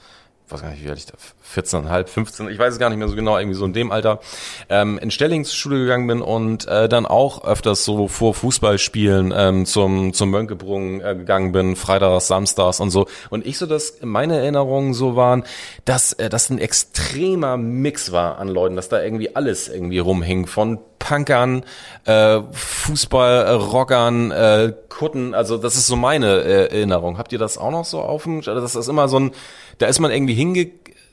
[0.49, 1.15] weiß gar nicht, wie alt ich da,
[1.55, 4.21] 14,5, 15, ich weiß es gar nicht mehr so genau, irgendwie so in dem Alter,
[4.69, 10.13] ähm, in Stellingsschule gegangen bin und äh, dann auch öfters so vor Fußballspielen ähm, zum,
[10.13, 13.07] zum Mönckebrunn äh, gegangen bin, Freitags, Samstags und so.
[13.31, 15.45] Und ich so, dass meine Erinnerungen so waren,
[15.85, 20.47] dass äh, das ein extremer Mix war an Leuten, dass da irgendwie alles irgendwie rumhing,
[20.47, 21.65] von Punkern,
[22.05, 27.19] äh, Fußball, äh, äh, Kutten, also das ist so meine äh, Erinnerung.
[27.19, 29.33] Habt ihr das auch noch so auf dem, das ist immer so ein,
[29.83, 30.71] da ist man irgendwie hinge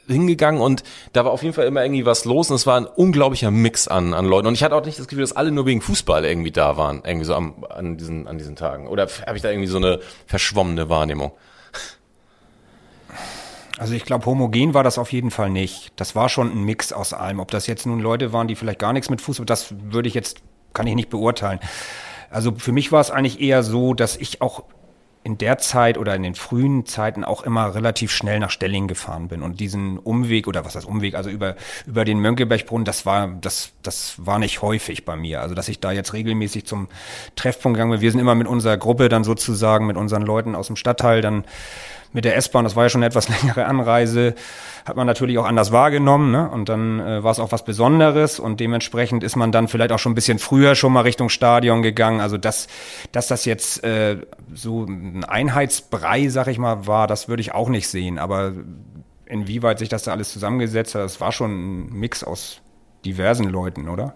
[0.08, 2.88] hingegangen und da war auf jeden Fall immer irgendwie was los und es war ein
[2.88, 4.48] unglaublicher Mix an, an Leuten.
[4.48, 7.04] Und ich hatte auch nicht das Gefühl, dass alle nur wegen Fußball irgendwie da waren,
[7.06, 8.88] irgendwie so am, an, diesen, an diesen Tagen.
[8.88, 11.32] Oder habe ich da irgendwie so eine verschwommene Wahrnehmung?
[13.78, 15.94] Also ich glaube, homogen war das auf jeden Fall nicht.
[15.96, 17.40] Das war schon ein Mix aus allem.
[17.40, 20.16] Ob das jetzt nun Leute waren, die vielleicht gar nichts mit Fußball, das würde ich
[20.16, 20.42] jetzt,
[20.74, 21.60] kann ich nicht beurteilen.
[22.30, 24.64] Also für mich war es eigentlich eher so, dass ich auch
[25.24, 29.28] in der Zeit oder in den frühen Zeiten auch immer relativ schnell nach Stelling gefahren
[29.28, 31.56] bin und diesen Umweg oder was heißt Umweg, also über
[31.86, 35.80] über den Mönckebergbrunnen, das war das das war nicht häufig bei mir, also dass ich
[35.80, 36.88] da jetzt regelmäßig zum
[37.36, 38.02] Treffpunkt gegangen bin.
[38.02, 41.44] Wir sind immer mit unserer Gruppe dann sozusagen mit unseren Leuten aus dem Stadtteil dann
[42.12, 44.36] mit der S-Bahn, das war ja schon eine etwas längere Anreise,
[44.86, 46.32] hat man natürlich auch anders wahrgenommen.
[46.32, 46.50] Ne?
[46.50, 50.00] Und dann äh, war es auch was Besonderes und dementsprechend ist man dann vielleicht auch
[50.00, 52.22] schon ein bisschen früher schon mal Richtung Stadion gegangen.
[52.22, 52.68] Also dass,
[53.12, 54.18] dass das jetzt äh,
[54.54, 58.18] so ein Einheitsbrei, sag ich mal, war, das würde ich auch nicht sehen.
[58.18, 58.54] Aber
[59.26, 62.62] inwieweit sich das da alles zusammengesetzt hat, das war schon ein Mix aus
[63.06, 64.16] diversen Leuten, oder?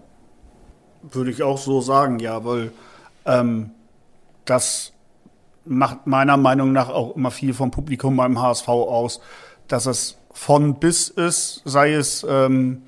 [1.02, 2.72] Würde ich auch so sagen, ja, weil
[3.26, 3.70] ähm,
[4.44, 4.93] das
[5.64, 9.20] macht meiner Meinung nach auch immer viel vom Publikum beim HSV aus,
[9.68, 12.82] dass es von bis ist, sei es ähm,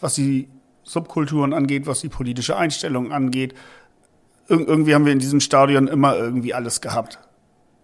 [0.00, 0.48] was die
[0.82, 3.54] Subkulturen angeht, was die politische Einstellung angeht.
[4.48, 7.18] Ir irgendwie haben wir in diesem Stadion immer irgendwie alles gehabt.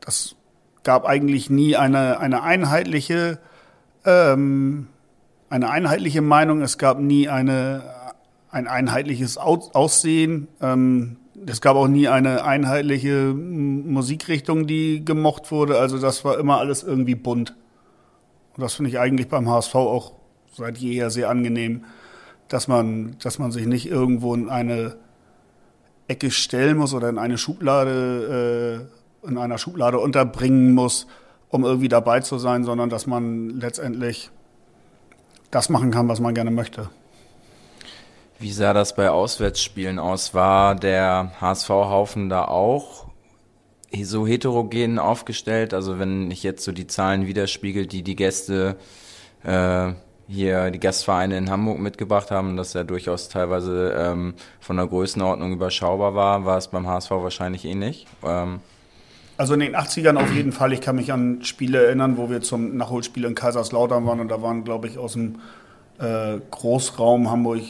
[0.01, 0.37] Das
[0.85, 3.41] gab eigentlich nie eine, eine einheitliche
[4.05, 4.89] ähm,
[5.53, 6.63] eine einheitliche Meinung.
[6.63, 7.83] Es gab nie eine,
[8.51, 10.49] ein einheitliches Aussehen.
[10.61, 15.79] Ähm, es gab auch nie eine einheitliche Musikrichtung, die gemocht wurde.
[15.79, 17.55] Also das war immer alles irgendwie bunt.
[18.57, 20.13] Und das finde ich eigentlich beim HSV auch
[20.55, 21.85] seit jeher sehr angenehm,
[22.49, 24.97] dass man, dass man sich nicht irgendwo in eine
[26.09, 28.89] Ecke stellen muss oder in eine Schublade,
[29.25, 31.07] äh, in einer Schublade unterbringen muss,
[31.49, 34.31] um irgendwie dabei zu sein, sondern dass man letztendlich
[35.51, 36.91] das machen kann, was man gerne möchte.
[38.43, 40.35] Wie sah das bei Auswärtsspielen aus?
[40.35, 43.07] War der HSV-Haufen da auch
[44.03, 45.73] so heterogen aufgestellt?
[45.73, 48.75] Also wenn ich jetzt so die Zahlen widerspiegelt, die die Gäste
[49.45, 49.93] äh,
[50.27, 55.53] hier, die Gastvereine in Hamburg mitgebracht haben, dass er durchaus teilweise ähm, von der Größenordnung
[55.53, 58.09] überschaubar war, war es beim HSV wahrscheinlich ähnlich.
[58.25, 58.59] Ähm,
[59.37, 60.73] also in den 80ern auf jeden Fall.
[60.73, 64.43] Ich kann mich an Spiele erinnern, wo wir zum Nachholspiel in Kaiserslautern waren und da
[64.43, 65.37] waren, glaube ich, aus dem
[66.01, 67.63] äh, Großraum Hamburg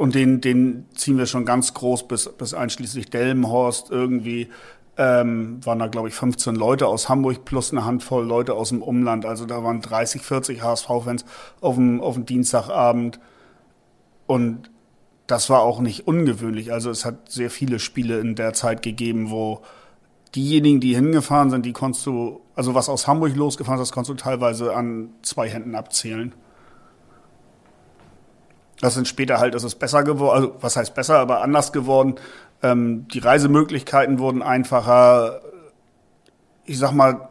[0.00, 4.48] und den, den ziehen wir schon ganz groß bis, bis einschließlich Delmenhorst irgendwie.
[4.96, 8.80] Ähm, waren da, glaube ich, 15 Leute aus Hamburg plus eine Handvoll Leute aus dem
[8.80, 9.26] Umland.
[9.26, 11.26] Also da waren 30, 40 HSV-Fans
[11.60, 13.20] auf dem, auf dem Dienstagabend.
[14.26, 14.70] Und
[15.26, 16.72] das war auch nicht ungewöhnlich.
[16.72, 19.60] Also es hat sehr viele Spiele in der Zeit gegeben, wo
[20.34, 24.18] diejenigen, die hingefahren sind, die konntest du, also was aus Hamburg losgefahren ist, das konntest
[24.18, 26.32] du teilweise an zwei Händen abzählen.
[28.80, 32.14] Das sind später halt, ist es besser geworden, also was heißt besser, aber anders geworden.
[32.62, 35.40] Ähm, die Reisemöglichkeiten wurden einfacher.
[36.64, 37.28] Ich sag mal,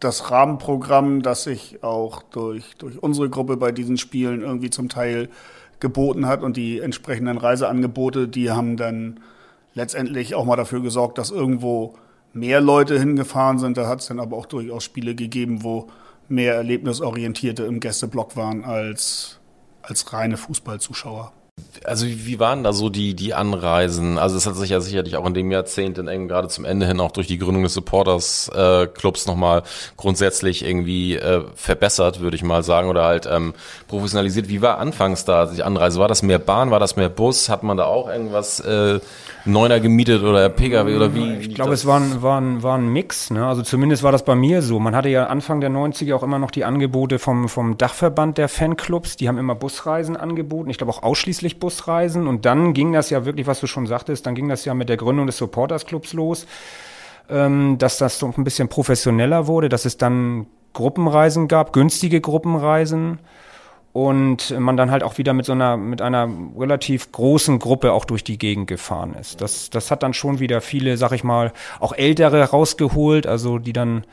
[0.00, 5.28] das Rahmenprogramm, das sich auch durch, durch unsere Gruppe bei diesen Spielen irgendwie zum Teil
[5.80, 9.20] geboten hat und die entsprechenden Reiseangebote, die haben dann
[9.74, 11.94] letztendlich auch mal dafür gesorgt, dass irgendwo
[12.32, 13.76] mehr Leute hingefahren sind.
[13.76, 15.88] Da hat es dann aber auch durchaus Spiele gegeben, wo
[16.28, 19.40] mehr Erlebnisorientierte im Gästeblock waren als,
[19.86, 21.32] als reine Fußballzuschauer.
[21.84, 24.18] Also wie waren da so die, die Anreisen?
[24.18, 26.86] Also es hat sich ja sicherlich auch in dem Jahrzehnt dann eben gerade zum Ende
[26.86, 29.64] hin auch durch die Gründung des Supporters äh, Clubs nochmal
[29.98, 33.52] grundsätzlich irgendwie äh, verbessert, würde ich mal sagen, oder halt ähm,
[33.86, 34.48] professionalisiert.
[34.48, 36.00] Wie war anfangs da die Anreise?
[36.00, 37.50] War das mehr Bahn, war das mehr Bus?
[37.50, 39.00] Hat man da auch irgendwas äh,
[39.44, 41.34] Neuner gemietet oder Pkw oder wie?
[41.34, 43.30] Ich glaube, es war ein, war, ein, war ein Mix.
[43.30, 43.46] Ne?
[43.46, 44.80] Also zumindest war das bei mir so.
[44.80, 48.48] Man hatte ja Anfang der 90er auch immer noch die Angebote vom, vom Dachverband der
[48.48, 49.16] Fanclubs.
[49.16, 50.70] Die haben immer Busreisen angeboten.
[50.70, 52.26] Ich glaube auch ausschließlich Busreisen.
[52.26, 54.88] Und dann ging das ja wirklich, was du schon sagtest, dann ging das ja mit
[54.88, 56.46] der Gründung des Supporters Clubs los,
[57.28, 63.20] ähm, dass das so ein bisschen professioneller wurde, dass es dann Gruppenreisen gab, günstige Gruppenreisen
[63.92, 66.28] und man dann halt auch wieder mit so einer, mit einer
[66.58, 69.40] relativ großen Gruppe auch durch die Gegend gefahren ist.
[69.40, 73.72] Das, das hat dann schon wieder viele, sag ich mal, auch Ältere rausgeholt, also die
[73.72, 74.04] dann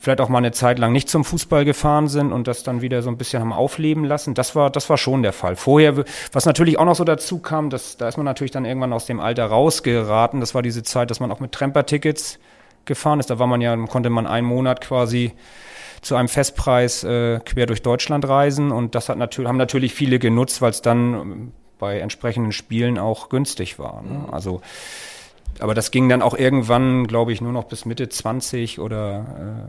[0.00, 3.02] vielleicht auch mal eine Zeit lang nicht zum Fußball gefahren sind und das dann wieder
[3.02, 4.34] so ein bisschen haben aufleben lassen.
[4.34, 5.56] Das war, das war schon der Fall.
[5.56, 8.94] Vorher, was natürlich auch noch so dazu kam, dass, da ist man natürlich dann irgendwann
[8.94, 10.40] aus dem Alter rausgeraten.
[10.40, 12.38] Das war diese Zeit, dass man auch mit Tremper-Tickets
[12.86, 13.28] gefahren ist.
[13.28, 15.32] Da war man ja, konnte man einen Monat quasi
[16.00, 18.72] zu einem Festpreis äh, quer durch Deutschland reisen.
[18.72, 22.98] Und das hat natürlich, haben natürlich viele genutzt, weil es dann ähm, bei entsprechenden Spielen
[22.98, 24.02] auch günstig war.
[24.02, 24.24] Ne?
[24.26, 24.32] Mhm.
[24.32, 24.62] Also
[25.58, 29.26] aber das ging dann auch irgendwann, glaube ich, nur noch bis Mitte 20 oder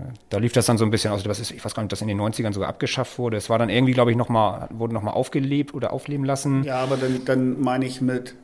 [0.10, 1.26] äh, da lief das dann so ein bisschen aus.
[1.26, 3.38] Also, ich weiß gar nicht, dass in den 90ern sogar abgeschafft wurde.
[3.38, 6.64] Es war dann irgendwie, glaube ich, nochmal, wurde nochmal aufgelebt oder aufleben lassen.
[6.64, 8.36] Ja, aber dann, dann meine ich mit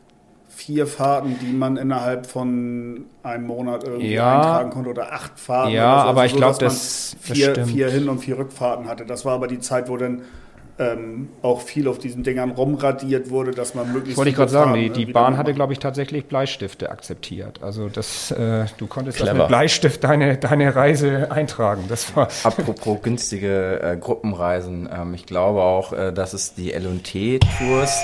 [0.57, 5.73] vier Fahrten, die man innerhalb von einem Monat irgendwie ja, eintragen konnte oder acht Fahrten.
[5.73, 6.07] Ja, so.
[6.09, 9.05] aber also ich so, glaube, das, vier, das vier Hin- und vier Rückfahrten hatte.
[9.05, 10.23] Das war aber die Zeit, wo dann
[10.79, 14.17] ähm, auch viel auf diesen Dingern rumradiert wurde, dass man möglichst.
[14.17, 17.63] Wollte ich gerade sagen, die, die Bahn hatte, glaube ich, tatsächlich Bleistifte akzeptiert.
[17.63, 21.85] Also das, äh, du konntest das mit Bleistift deine, deine Reise eintragen.
[21.89, 28.01] Das war Apropos günstige äh, Gruppenreisen, ähm, ich glaube auch, äh, dass es die L&T-Tours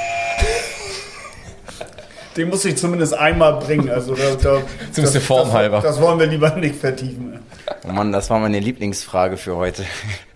[2.35, 3.89] den muss ich zumindest einmal bringen.
[3.89, 4.61] Also da, da,
[4.95, 5.81] das, Form das, halber.
[5.81, 7.39] Das wollen wir lieber nicht vertiefen.
[7.87, 9.83] Oh Mann, das war meine Lieblingsfrage für heute.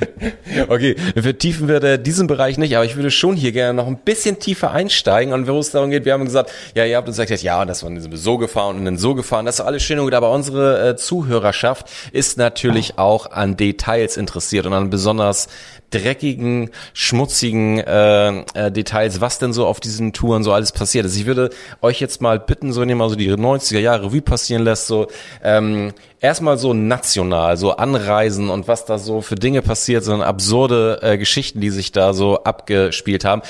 [0.69, 4.39] okay, vertiefen wir diesen Bereich nicht, aber ich würde schon hier gerne noch ein bisschen
[4.39, 7.41] tiefer einsteigen und wo es darum geht, wir haben gesagt, ja, ihr habt uns gesagt,
[7.41, 10.13] ja, das war so gefahren und dann so gefahren, das ist alles schön und gut,
[10.13, 15.47] aber unsere äh, Zuhörerschaft ist natürlich auch an Details interessiert und an besonders
[15.89, 21.15] dreckigen, schmutzigen äh, äh, Details, was denn so auf diesen Touren so alles passiert ist.
[21.15, 21.49] Ich würde
[21.81, 24.87] euch jetzt mal bitten, so wenn ihr mal so die 90er Jahre wie passieren lässt,
[24.87, 25.07] so
[25.43, 30.99] ähm, erstmal so national, so Anreisen und was da so für Dinge passiert, so absurde
[31.01, 33.41] äh, Geschichten, die sich da so abgespielt haben.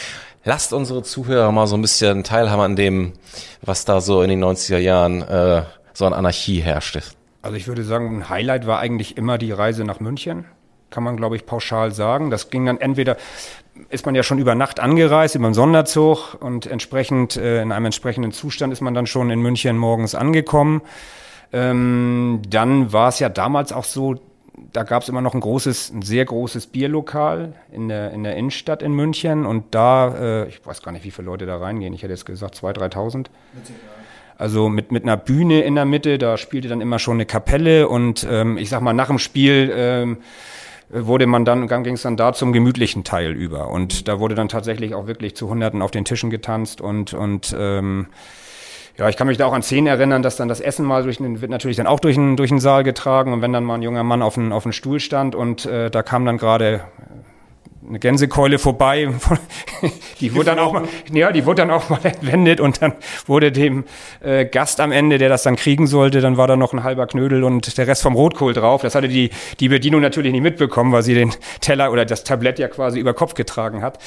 [0.46, 3.14] Lasst unsere Zuhörer mal so ein bisschen teilhaben an dem,
[3.62, 7.02] was da so in den 90er Jahren äh, so an Anarchie herrschte.
[7.42, 10.46] Also ich würde sagen, ein Highlight war eigentlich immer die Reise nach München
[10.90, 12.30] kann man, glaube ich, pauschal sagen.
[12.30, 13.18] Das ging dann entweder,
[13.90, 17.86] ist man ja schon über Nacht angereist, über einen Sonderzug und entsprechend, äh, in einem
[17.86, 20.82] entsprechenden Zustand ist man dann schon in München morgens angekommen.
[21.54, 24.16] Ähm, dann war es ja damals auch so,
[24.74, 28.36] da gab es immer noch ein großes, ein sehr großes Bierlokal in der, in der
[28.36, 31.94] Innenstadt in München und da, äh, ich weiß gar nicht, wie viele Leute da reingehen,
[31.94, 33.26] ich hätte jetzt gesagt 2.000, 3.000.
[34.38, 37.88] Also mit, mit einer Bühne in der Mitte, da spielte dann immer schon eine Kapelle
[37.88, 40.18] und ähm, ich sag mal, nach dem Spiel ähm,
[40.90, 43.70] wurde man dann, ging es dann da zum gemütlichen Teil über.
[43.70, 47.56] Und da wurde dann tatsächlich auch wirklich zu Hunderten auf den Tischen getanzt und, und
[47.58, 48.08] ähm,
[48.98, 51.18] ja, ich kann mich da auch an Szenen erinnern, dass dann das Essen mal durch
[51.18, 53.76] den, wird natürlich dann auch durch den, durch den Saal getragen und wenn dann mal
[53.76, 56.82] ein junger Mann auf einen, auf einen Stuhl stand und äh, da kam dann gerade
[57.88, 59.10] eine Gänsekeule vorbei.
[60.20, 62.94] Die wurde dann auch mal, ja, die wurde dann auch mal entwendet und dann
[63.26, 63.86] wurde dem
[64.22, 67.08] äh, Gast am Ende, der das dann kriegen sollte, dann war da noch ein halber
[67.08, 68.82] Knödel und der Rest vom Rotkohl drauf.
[68.82, 72.60] Das hatte die, die Bedienung natürlich nicht mitbekommen, weil sie den Teller oder das Tablett
[72.60, 74.00] ja quasi über Kopf getragen hat.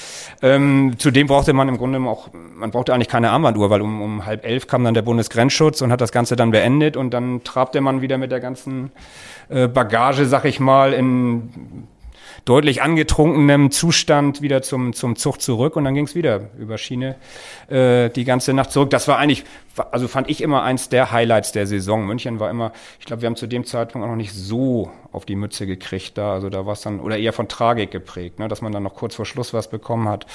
[0.43, 4.27] Ähm, zudem brauchte man im Grunde auch, man brauchte eigentlich keine Armbanduhr, weil um, um
[4.27, 7.81] halb elf kam dann der Bundesgrenzschutz und hat das Ganze dann beendet und dann trabte
[7.81, 8.91] man wieder mit der ganzen
[9.49, 11.87] äh, Bagage, sag ich mal, in
[12.45, 17.17] deutlich angetrunkenem Zustand wieder zum, zum Zug zurück und dann ging es wieder über Schiene
[17.69, 18.91] äh, die ganze Nacht zurück.
[18.91, 19.45] Das war eigentlich,
[19.91, 22.07] also fand ich immer eins der Highlights der Saison.
[22.07, 25.25] München war immer, ich glaube, wir haben zu dem Zeitpunkt auch noch nicht so auf
[25.25, 26.33] die Mütze gekriegt da.
[26.33, 28.95] Also da war es dann, oder eher von Tragik geprägt, ne, dass man dann noch
[28.95, 30.27] kurz vor Schluss was bekommen hat.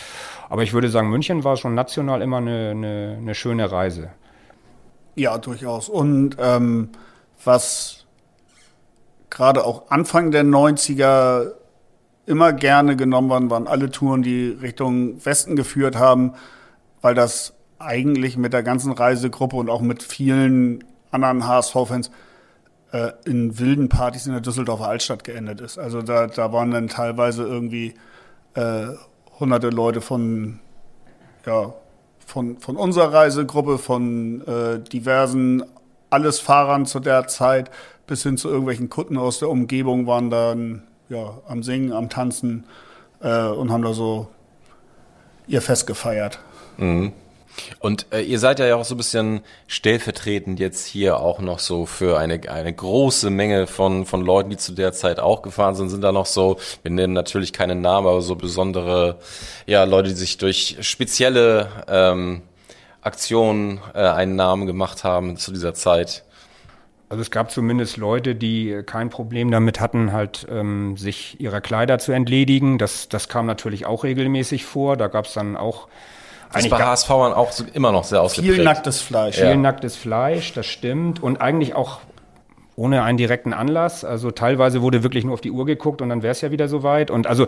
[0.50, 4.10] Aber ich würde sagen, München war schon national immer eine, eine, eine schöne Reise.
[5.16, 5.88] Ja, durchaus.
[5.88, 6.89] Und ähm,
[7.43, 8.06] was
[9.30, 11.54] gerade auch Anfang der 90er
[12.26, 16.34] immer gerne genommen worden, waren alle Touren, die Richtung Westen geführt haben,
[17.01, 22.09] weil das eigentlich mit der ganzen Reisegruppe und auch mit vielen anderen HSV-Fans
[22.91, 25.78] äh, in wilden Partys in der Düsseldorfer Altstadt geendet ist.
[25.78, 27.93] Also da, da waren dann teilweise irgendwie
[28.55, 28.88] äh,
[29.39, 30.59] hunderte Leute von,
[31.45, 31.73] ja,
[32.26, 35.63] von, von unserer Reisegruppe, von äh, diversen
[36.09, 37.69] alles Fahrern zu der Zeit
[38.07, 42.66] bis hin zu irgendwelchen Kutten aus der Umgebung waren dann ja, am Singen, am Tanzen
[43.22, 44.28] äh, und haben da so
[45.47, 46.39] ihr Fest gefeiert.
[46.78, 47.14] Mhm.
[47.80, 51.86] Und äh, ihr seid ja auch so ein bisschen stellvertretend jetzt hier auch noch so
[51.86, 55.89] für eine, eine große Menge von, von Leuten, die zu der Zeit auch gefahren sind,
[55.89, 59.20] sind da noch so, wir nennen natürlich keine Namen, aber so besondere,
[59.66, 62.41] ja, Leute, die sich durch spezielle ähm,
[63.01, 66.24] Aktionen äh, einen Namen gemacht haben zu dieser Zeit.
[67.08, 71.99] Also es gab zumindest Leute, die kein Problem damit hatten, halt ähm, sich ihrer Kleider
[71.99, 72.78] zu entledigen.
[72.78, 74.97] Das, das kam natürlich auch regelmäßig vor.
[74.97, 75.88] Da gab es dann auch
[76.53, 78.56] das ist bei HSVern auch so immer noch sehr ausgeprägt.
[78.56, 79.36] Viel nacktes Fleisch.
[79.36, 79.56] Viel ja.
[79.56, 81.22] nacktes Fleisch, das stimmt.
[81.22, 81.99] Und eigentlich auch
[82.78, 84.03] ohne einen direkten Anlass.
[84.03, 86.68] Also teilweise wurde wirklich nur auf die Uhr geguckt und dann wäre es ja wieder
[86.68, 87.12] soweit.
[87.12, 87.47] Und also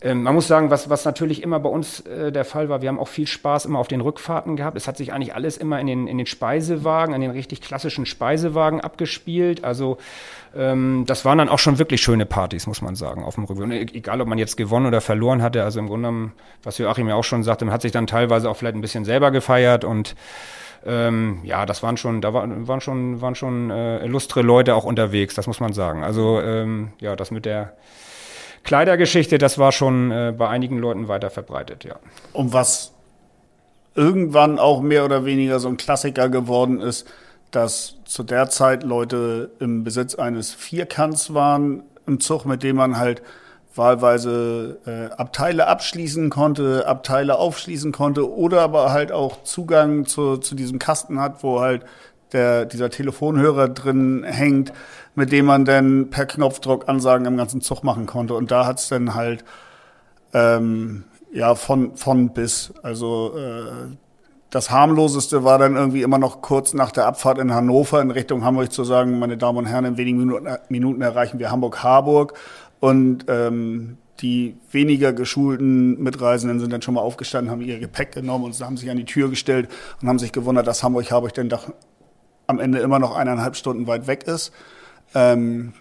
[0.00, 2.88] äh, man muss sagen, was, was natürlich immer bei uns äh, der Fall war, wir
[2.88, 4.76] haben auch viel Spaß immer auf den Rückfahrten gehabt.
[4.76, 8.06] Es hat sich eigentlich alles immer in den, in den Speisewagen, in den richtig klassischen
[8.06, 9.64] Speisewagen abgespielt.
[9.64, 9.98] Also
[10.56, 13.64] ähm, das waren dann auch schon wirklich schöne Partys, muss man sagen, auf dem Rückweg.
[13.64, 16.32] Und egal, ob man jetzt gewonnen oder verloren hatte, also im Grunde genommen,
[16.62, 19.04] was Joachim ja auch schon sagte, man hat sich dann teilweise auch vielleicht ein bisschen
[19.04, 20.14] selber gefeiert und
[20.86, 24.84] ähm, ja, das waren schon, da waren, waren schon, waren schon äh, illustre Leute auch
[24.84, 26.02] unterwegs, das muss man sagen.
[26.02, 27.74] Also ähm, ja, das mit der
[28.64, 31.96] Kleidergeschichte, das war schon äh, bei einigen Leuten weiter verbreitet, ja.
[32.32, 32.92] Und was
[33.94, 37.06] irgendwann auch mehr oder weniger so ein Klassiker geworden ist,
[37.50, 42.98] dass zu der Zeit Leute im Besitz eines Vierkants waren im Zug, mit dem man
[42.98, 43.22] halt
[43.74, 50.54] wahlweise äh, Abteile abschließen konnte, Abteile aufschließen konnte oder aber halt auch Zugang zu, zu
[50.54, 51.84] diesem Kasten hat, wo halt
[52.32, 54.72] der, dieser Telefonhörer drin hängt,
[55.14, 58.34] mit dem man dann per Knopfdruck Ansagen im ganzen Zug machen konnte.
[58.34, 59.44] Und da hat's dann halt
[60.32, 62.72] ähm, ja von, von bis.
[62.82, 63.96] Also äh,
[64.50, 68.44] das harmloseste war dann irgendwie immer noch kurz nach der Abfahrt in Hannover in Richtung
[68.44, 72.34] Hamburg zu sagen, meine Damen und Herren, in wenigen Minuten, Minuten erreichen wir Hamburg-Harburg.
[72.80, 78.44] Und ähm, die weniger geschulten Mitreisenden sind dann schon mal aufgestanden, haben ihr Gepäck genommen
[78.44, 79.68] und haben sich an die Tür gestellt
[80.02, 81.72] und haben sich gewundert, dass Hamburg Harburg denn doch
[82.50, 84.52] am Ende immer noch eineinhalb Stunden weit weg ist.
[85.14, 85.72] Ähm,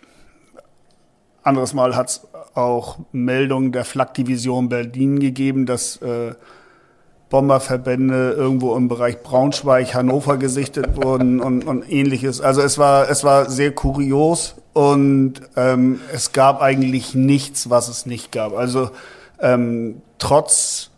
[1.44, 6.34] anderes Mal hat es auch Meldungen der Flak-Division Berlin gegeben, dass äh,
[7.30, 12.42] Bomberverbände irgendwo im Bereich Braunschweig, Hannover gesichtet wurden und, und ähnliches.
[12.42, 18.06] Also es war, es war sehr kurios und ähm, es gab eigentlich nichts, was es
[18.06, 18.54] nicht gab.
[18.54, 18.90] Also
[19.40, 20.89] ähm, trotz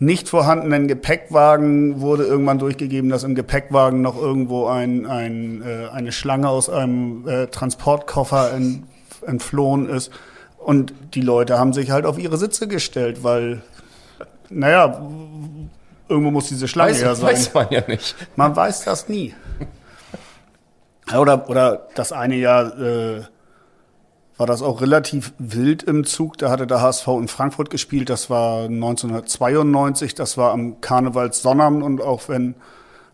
[0.00, 6.10] nicht vorhandenen Gepäckwagen wurde irgendwann durchgegeben, dass im Gepäckwagen noch irgendwo ein, ein, äh, eine
[6.10, 8.84] Schlange aus einem äh, Transportkoffer ent,
[9.26, 10.10] entflohen ist.
[10.56, 13.60] Und die Leute haben sich halt auf ihre Sitze gestellt, weil
[14.48, 15.06] naja,
[16.08, 17.32] irgendwo muss diese Schlange weiß, ja sein.
[17.34, 18.16] Weiß man ja nicht.
[18.36, 19.34] Man weiß das nie.
[21.14, 23.22] Oder, oder das eine Jahr äh,
[24.40, 26.38] war das auch relativ wild im Zug.
[26.38, 28.08] Da hatte der HSV in Frankfurt gespielt.
[28.08, 30.14] Das war 1992.
[30.14, 31.82] Das war am Karnevalssonnabend.
[31.82, 32.54] Und auch wenn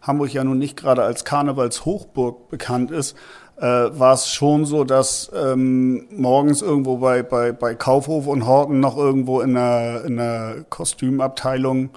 [0.01, 3.17] Hamburg ja nun nicht gerade als Karnevalshochburg bekannt ist,
[3.57, 8.79] äh, war es schon so, dass ähm, morgens irgendwo bei, bei, bei Kaufhof und Horten
[8.79, 11.91] noch irgendwo in der, in der Kostümabteilung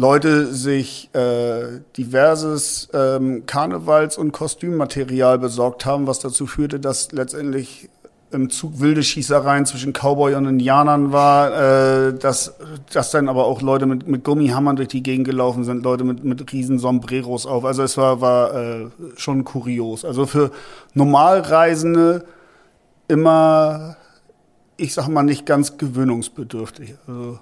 [0.00, 7.90] Leute sich äh, diverses ähm, Karnevals- und Kostümmaterial besorgt haben, was dazu führte, dass letztendlich
[8.30, 12.54] im Zug wilde Schießereien zwischen Cowboy und Indianern war, äh, dass,
[12.90, 16.24] dass dann aber auch Leute mit, mit Gummihammern durch die Gegend gelaufen sind, Leute mit,
[16.24, 17.66] mit riesen Sombreros auf.
[17.66, 18.86] Also es war, war äh,
[19.16, 20.06] schon kurios.
[20.06, 20.50] Also für
[20.94, 22.24] Normalreisende
[23.06, 23.96] immer,
[24.78, 26.94] ich sag mal, nicht ganz gewöhnungsbedürftig.
[27.06, 27.38] Also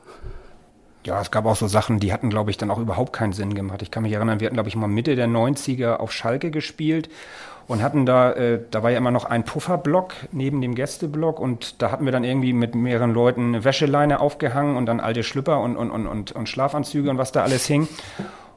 [1.08, 3.54] ja, es gab auch so Sachen, die hatten, glaube ich, dann auch überhaupt keinen Sinn
[3.54, 3.80] gemacht.
[3.80, 7.08] Ich kann mich erinnern, wir hatten, glaube ich, mal Mitte der 90er auf Schalke gespielt
[7.66, 11.80] und hatten da, äh, da war ja immer noch ein Pufferblock neben dem Gästeblock und
[11.80, 15.60] da hatten wir dann irgendwie mit mehreren Leuten eine Wäscheleine aufgehangen und dann alte Schlüpper
[15.60, 17.88] und, und, und, und, und Schlafanzüge und was da alles hing.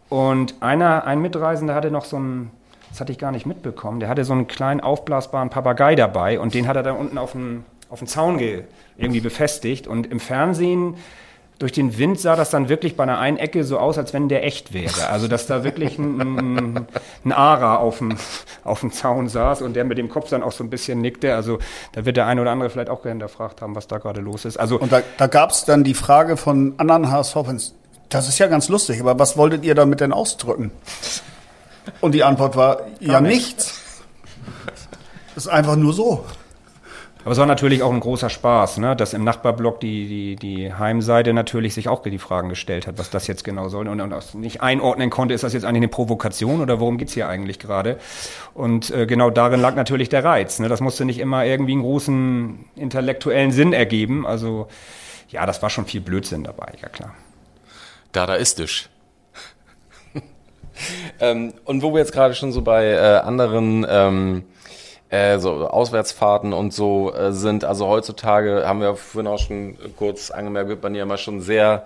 [0.10, 2.52] Und einer, ein Mitreisender hatte noch so ein,
[2.90, 6.54] das hatte ich gar nicht mitbekommen, der hatte so einen kleinen aufblasbaren Papagei dabei und
[6.54, 8.40] den hat er dann unten auf den, auf den Zaun
[8.98, 10.96] irgendwie befestigt und im Fernsehen
[11.62, 14.30] durch den Wind sah das dann wirklich bei einer einen Ecke so aus, als wenn
[14.30, 15.10] der echt wäre.
[15.10, 16.88] Also dass da wirklich ein, ein,
[17.24, 18.18] ein Ara auf dem,
[18.64, 21.36] auf dem Zaun saß und der mit dem Kopf dann auch so ein bisschen nickte.
[21.36, 21.60] Also
[21.92, 24.58] da wird der eine oder andere vielleicht auch hinterfragt haben, was da gerade los ist.
[24.58, 27.76] Also und da, da gab es dann die Frage von anderen HSV-Fans,
[28.10, 30.72] das ist ja ganz lustig, aber was wolltet ihr damit denn ausdrücken?
[32.02, 33.58] Und die Antwort war, ja nicht.
[33.58, 33.82] nichts.
[35.36, 36.26] Das ist einfach nur so.
[37.24, 38.96] Aber es war natürlich auch ein großer Spaß, ne?
[38.96, 43.12] dass im Nachbarblock die, die, die Heimseite natürlich sich auch die Fragen gestellt hat, was
[43.12, 45.88] das jetzt genau soll und, und das nicht einordnen konnte, ist das jetzt eigentlich eine
[45.90, 48.00] Provokation oder worum geht's hier eigentlich gerade?
[48.56, 50.60] Und äh, genau darin lag natürlich der Reiz.
[50.60, 50.68] Ne?
[50.68, 54.26] Das musste nicht immer irgendwie einen großen intellektuellen Sinn ergeben.
[54.26, 54.68] Also
[55.30, 57.14] ja, das war schon viel Blödsinn dabei, ja klar.
[58.14, 58.90] Dadaistisch.
[61.20, 64.44] ähm, und wo wir jetzt gerade schon so bei äh, anderen ähm,
[65.12, 67.66] äh, so Auswärtsfahrten und so äh, sind.
[67.66, 71.86] Also heutzutage haben wir vorhin auch schon kurz angemerkt, wird man ja immer schon sehr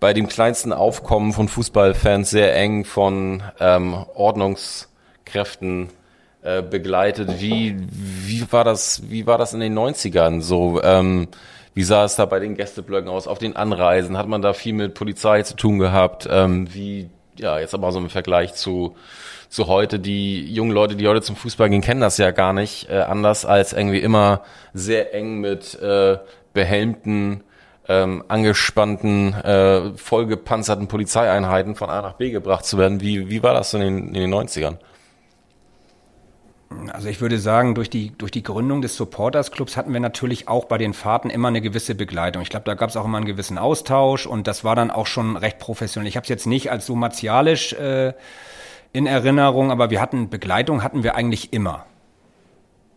[0.00, 5.90] bei dem kleinsten Aufkommen von Fußballfans sehr eng von ähm, Ordnungskräften
[6.42, 7.40] äh, begleitet.
[7.40, 10.82] Wie, wie war das, wie war das in den 90ern so?
[10.82, 11.28] Ähm,
[11.74, 13.26] wie sah es da bei den Gästeblöcken aus?
[13.26, 16.28] Auf den Anreisen hat man da viel mit Polizei zu tun gehabt?
[16.30, 18.96] Ähm, wie, ja, jetzt aber so im Vergleich zu
[19.54, 22.90] zu heute, die jungen Leute, die heute zum Fußball gehen, kennen das ja gar nicht
[22.90, 24.42] äh, anders als irgendwie immer
[24.72, 26.18] sehr eng mit äh,
[26.52, 27.44] behelmten,
[27.86, 33.00] ähm, angespannten, äh, vollgepanzerten Polizeieinheiten von A nach B gebracht zu werden.
[33.00, 34.78] Wie, wie war das in den, in den 90ern?
[36.92, 40.48] Also ich würde sagen, durch die, durch die Gründung des Supporters Clubs hatten wir natürlich
[40.48, 42.42] auch bei den Fahrten immer eine gewisse Begleitung.
[42.42, 45.06] Ich glaube, da gab es auch immer einen gewissen Austausch und das war dann auch
[45.06, 46.08] schon recht professionell.
[46.08, 48.14] Ich habe es jetzt nicht als so martialisch äh,
[48.94, 51.84] in Erinnerung, aber wir hatten Begleitung hatten wir eigentlich immer.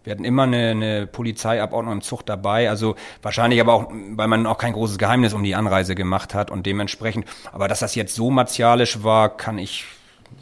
[0.04, 4.46] Wir hatten immer eine, eine Polizeiabordnung im Zug dabei, also wahrscheinlich aber auch, weil man
[4.46, 8.16] auch kein großes Geheimnis um die Anreise gemacht hat und dementsprechend, aber dass das jetzt
[8.16, 9.84] so martialisch war, kann ich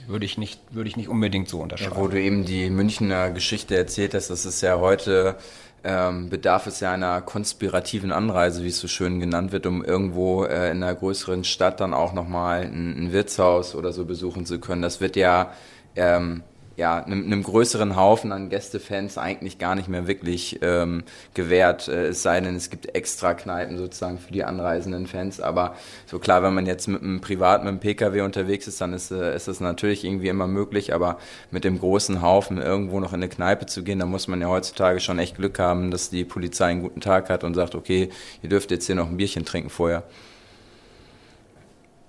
[0.08, 1.95] würde ich nicht, würde ich nicht unbedingt so unterschreiben.
[1.95, 5.38] Ja, wo du eben die Münchner Geschichte erzählt hast, das ist ja heute
[5.86, 10.43] ähm, bedarf es ja einer konspirativen Anreise, wie es so schön genannt wird, um irgendwo
[10.43, 14.59] äh, in einer größeren Stadt dann auch nochmal ein, ein Wirtshaus oder so besuchen zu
[14.59, 14.81] können.
[14.81, 15.51] Das wird ja
[15.95, 16.43] ähm,
[16.78, 21.03] ja, einem, einem größeren Haufen an Gästefans eigentlich gar nicht mehr wirklich ähm,
[21.34, 21.88] gewährt.
[21.88, 25.39] Äh, es sei denn, es gibt extra Kneipen sozusagen für die anreisenden Fans.
[25.39, 28.93] Aber so klar, wenn man jetzt mit einem Privat, mit einem Pkw unterwegs ist, dann
[28.93, 30.93] ist, äh, ist das natürlich irgendwie immer möglich.
[30.93, 31.17] Aber
[31.49, 34.47] mit dem großen Haufen irgendwo noch in eine Kneipe zu gehen, da muss man ja
[34.47, 38.09] heutzutage schon echt Glück haben, dass die Polizei einen guten Tag hat und sagt, okay,
[38.41, 40.03] ihr dürft jetzt hier noch ein Bierchen trinken vorher.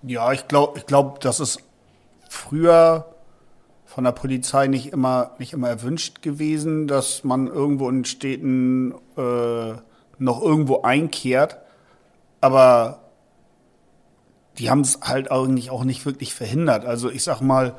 [0.03, 1.61] Ja, ich glaube, ich glaube, das ist
[2.29, 3.16] früher
[3.97, 9.73] von der Polizei nicht immer, nicht immer erwünscht gewesen, dass man irgendwo in Städten äh,
[10.19, 11.57] noch irgendwo einkehrt.
[12.43, 13.05] Aber
[14.59, 16.85] die haben es halt eigentlich auch nicht wirklich verhindert.
[16.85, 17.75] Also ich sag mal,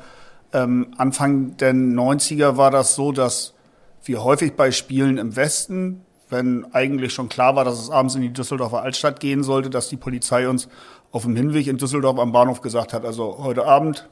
[0.52, 3.54] ähm, Anfang der 90er war das so, dass
[4.02, 8.22] wir häufig bei Spielen im Westen, wenn eigentlich schon klar war, dass es abends in
[8.22, 10.68] die Düsseldorfer Altstadt gehen sollte, dass die Polizei uns
[11.12, 14.08] auf dem Hinweg in Düsseldorf am Bahnhof gesagt hat, also heute Abend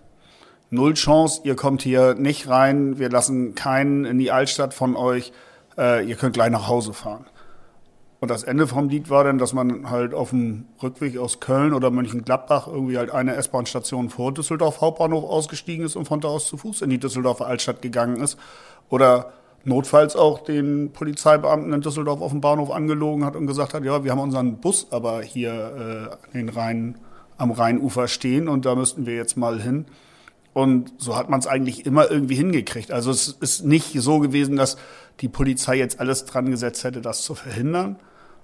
[0.71, 5.33] null Chance, ihr kommt hier nicht rein, wir lassen keinen in die Altstadt von euch,
[5.79, 7.27] äh, ihr könnt gleich nach Hause fahren.
[8.19, 11.75] Und das Ende vom Lied war dann, dass man halt auf dem Rückweg aus Köln
[11.75, 16.47] oder Mönchengladbach irgendwie halt eine S-Bahn-Station vor Düsseldorf Hauptbahnhof ausgestiegen ist und von da aus
[16.47, 18.39] zu Fuß in die Düsseldorfer Altstadt gegangen ist.
[18.89, 19.33] Oder
[19.65, 24.03] notfalls auch den Polizeibeamten in Düsseldorf auf dem Bahnhof angelogen hat und gesagt hat, ja,
[24.03, 26.97] wir haben unseren Bus aber hier äh, den Rhein,
[27.37, 29.85] am Rheinufer stehen und da müssten wir jetzt mal hin.
[30.57, 32.91] Und so hat man es eigentlich immer irgendwie hingekriegt.
[32.91, 34.79] Also es ist nicht so gewesen, dass
[35.21, 37.97] die Polizei jetzt alles dran gesetzt hätte, das zu verhindern.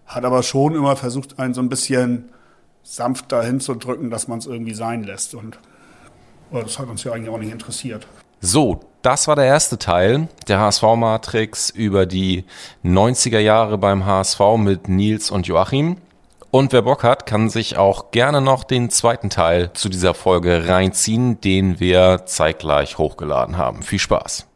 [0.05, 2.29] Hat aber schon immer versucht, einen so ein bisschen
[2.83, 5.35] sanft dahin zu drücken, dass man es irgendwie sein lässt.
[5.35, 5.59] Und
[6.51, 8.07] das hat uns ja eigentlich auch nicht interessiert.
[8.43, 12.45] So, das war der erste Teil der HSV-Matrix über die
[12.85, 15.97] 90er Jahre beim HSV mit Nils und Joachim.
[16.55, 20.69] Und wer Bock hat, kann sich auch gerne noch den zweiten Teil zu dieser Folge
[20.69, 23.83] reinziehen, den wir zeitgleich hochgeladen haben.
[23.83, 24.47] Viel Spaß!